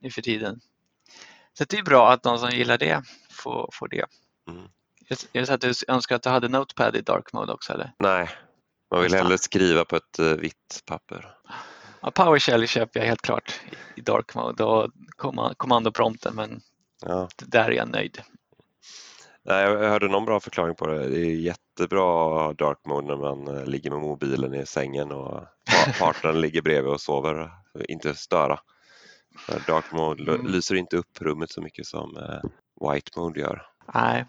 nu 0.00 0.10
för 0.10 0.22
tiden. 0.22 0.60
Så 1.58 1.64
det 1.64 1.78
är 1.78 1.82
bra 1.82 2.10
att 2.12 2.22
de 2.22 2.38
som 2.38 2.50
gillar 2.50 2.78
det 2.78 3.02
får, 3.30 3.68
får 3.72 3.88
det. 3.88 4.04
Mm. 4.50 4.62
Är 5.32 5.40
det 5.40 5.46
så 5.46 5.52
att 5.52 5.60
du 5.60 5.72
önskar 5.88 6.16
att 6.16 6.22
du 6.22 6.30
hade 6.30 6.48
Notepad 6.48 6.96
i 6.96 7.00
dark 7.00 7.32
mode 7.32 7.52
också? 7.52 7.72
Eller? 7.72 7.92
nej, 7.98 8.28
man 8.90 9.02
vill 9.02 9.14
hellre 9.14 9.38
skriva 9.38 9.84
på 9.84 9.96
ett 9.96 10.18
eh, 10.18 10.26
vitt 10.26 10.82
papper. 10.86 11.34
Ja, 12.00 12.10
PowerShell 12.10 12.66
köper 12.66 13.00
jag 13.00 13.06
helt 13.06 13.22
klart 13.22 13.60
i- 13.94 14.00
dark 14.00 14.34
mode 14.34 14.64
och 14.64 14.90
komma- 15.16 15.54
kommandoprompten 15.56 16.34
men 16.34 16.60
Ja. 17.04 17.28
där 17.36 17.64
är 17.64 17.70
jag 17.70 17.88
nöjd. 17.88 18.22
Nej, 19.44 19.64
jag 19.64 19.88
hörde 19.90 20.08
någon 20.08 20.24
bra 20.24 20.40
förklaring 20.40 20.74
på 20.74 20.86
det. 20.86 21.08
Det 21.08 21.18
är 21.20 21.34
jättebra 21.34 22.52
dark 22.52 22.78
mode 22.86 23.06
när 23.06 23.16
man 23.16 23.56
eh, 23.56 23.64
ligger 23.66 23.90
med 23.90 24.00
mobilen 24.00 24.54
i 24.54 24.66
sängen 24.66 25.12
och 25.12 25.30
pa- 25.66 25.92
partnern 25.98 26.40
ligger 26.40 26.62
bredvid 26.62 26.92
och 26.92 27.00
sover. 27.00 27.50
Inte 27.88 28.14
störa. 28.14 28.60
Dark 29.66 29.92
mode 29.92 30.32
Mm. 30.34 30.46
lyser 30.46 30.74
inte 30.74 30.96
upp 30.96 31.20
rummet 31.20 31.50
så 31.50 31.60
mycket 31.60 31.86
som 31.86 32.16
eh, 32.16 32.90
white 32.92 33.10
mode 33.20 33.40
gör. 33.40 33.66
Nej, 33.94 34.24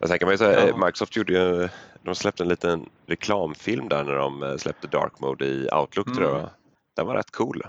Och 0.00 0.08
sen 0.08 0.18
kan 0.18 0.28
man 0.28 0.38
säga, 0.38 0.60
Ja. 0.60 0.68
eh, 0.68 0.76
Microsoft 0.76 1.16
gjorde 1.16 1.32
ju, 1.32 1.68
de 2.02 2.14
släppte 2.14 2.42
en 2.42 2.48
liten 2.48 2.88
reklamfilm 3.06 3.88
där 3.88 4.04
när 4.04 4.14
de 4.14 4.42
eh, 4.42 4.56
släppte 4.56 4.86
dark 4.86 5.20
mode 5.20 5.46
i 5.46 5.68
Outlook 5.72 6.06
tror 6.14 6.28
Mm. 6.28 6.40
jag. 6.40 6.50
Den 6.96 7.06
var 7.06 7.14
rätt 7.14 7.30
cool. 7.30 7.62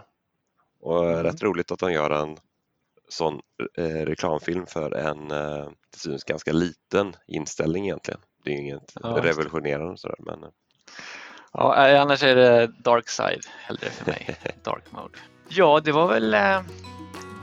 Och 0.81 1.09
Mm. 1.11 1.23
rätt 1.23 1.43
roligt 1.43 1.71
att 1.71 1.79
de 1.79 1.91
gör 1.93 2.09
en 2.09 2.37
sån 3.09 3.41
eh, 3.77 3.83
reklamfilm 4.05 4.65
för 4.65 4.91
en 4.95 5.31
eh, 5.31 5.69
till 5.91 6.01
synes 6.01 6.23
ganska 6.23 6.51
liten 6.51 7.15
inställning 7.27 7.85
egentligen. 7.85 8.19
Det 8.43 8.49
är 8.49 8.53
ju 8.53 8.59
inget 8.61 8.91
Ja, 9.03 9.19
revolutionerande 9.23 9.97
sådär 9.97 10.15
men 10.19 10.39
ja, 11.53 11.97
annars 12.01 12.23
är 12.23 12.35
det 12.35 12.67
dark 12.67 13.09
side 13.09 13.41
hellre 13.57 13.89
för 13.89 14.05
mig. 14.11 14.37
dark 14.63 14.91
mode. 14.91 15.17
Ja, 15.49 15.79
det 15.83 15.91
var 15.91 16.07
väl 16.07 16.33
eh, 16.33 16.61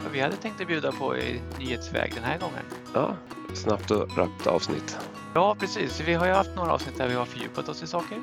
vad 0.03 0.13
vi 0.13 0.21
hade 0.21 0.37
tänkt 0.37 0.61
att 0.61 0.67
bjuda 0.67 0.93
på 0.93 1.17
i 1.17 1.41
nyhetsväg 1.59 2.13
den 2.15 2.25
här 2.25 2.39
gången. 2.39 2.65
ja, 2.95 3.15
snabbt 3.55 3.91
och 3.91 4.19
rappt 4.19 4.47
avsnitt. 4.47 4.99
Ja, 5.35 5.57
precis. 5.61 6.01
Vi 6.01 6.15
har 6.15 6.27
ju 6.27 6.33
haft 6.33 6.57
några 6.57 6.73
avsnitt 6.73 6.99
där 6.99 7.09
vi 7.09 7.15
har 7.15 7.25
fördjupat 7.25 7.69
oss 7.69 7.83
i 7.83 7.87
saker. 7.87 8.19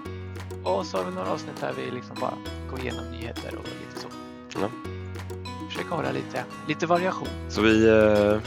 Och 0.64 0.86
så 0.86 0.98
har 0.98 1.04
vi 1.06 1.12
några 1.12 1.32
avsnitt 1.32 1.62
där 1.62 1.74
vi 1.78 1.92
liksom 1.92 2.16
bara 2.22 2.34
går 2.70 2.80
igenom 2.80 3.06
nyheter 3.12 3.56
och 3.56 3.64
lite 3.64 4.02
så. 4.02 4.08
Ja. 4.62 4.68
Försöka 5.70 5.96
hålla 5.96 6.12
lite, 6.12 6.44
lite 6.68 6.86
variation. 6.86 7.28
Så 7.50 7.62
vi 7.62 7.88
eh, 7.90 8.38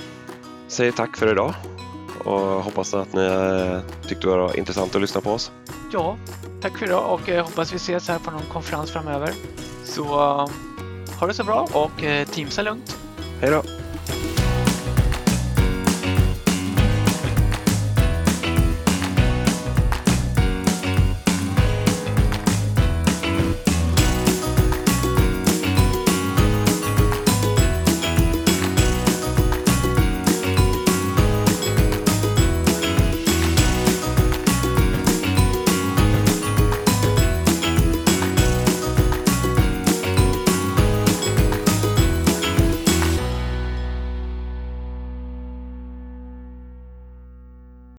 säger 0.68 0.92
tack 0.92 1.16
för 1.16 1.33
idag 1.33 1.55
och 2.25 2.40
hoppas 2.40 2.94
att 2.94 3.12
ni 3.12 3.25
eh, 3.25 4.09
tyckte 4.09 4.27
det 4.27 4.37
var 4.37 4.59
intressant 4.59 4.94
att 4.94 5.01
lyssna 5.01 5.20
på 5.20 5.31
oss. 5.31 5.53
Ja, 5.92 6.16
tack 6.61 6.79
för 6.79 6.87
idag 6.87 7.12
och 7.14 7.29
eh, 7.29 7.44
hoppas 7.44 7.72
vi 7.72 7.77
ses 7.77 8.09
här 8.09 8.18
på 8.18 8.31
någon 8.31 8.42
konferens 8.53 8.90
framöver. 8.90 9.31
Så 9.85 10.03
eh, 10.05 10.49
ha 11.20 11.26
det 11.26 11.35
så 11.35 11.44
bra 11.44 11.68
och 11.72 12.02
eh, 12.02 12.26
teamsa 12.26 12.62
lugnt. 12.62 12.96
Hej 13.40 13.50
då! 13.50 13.62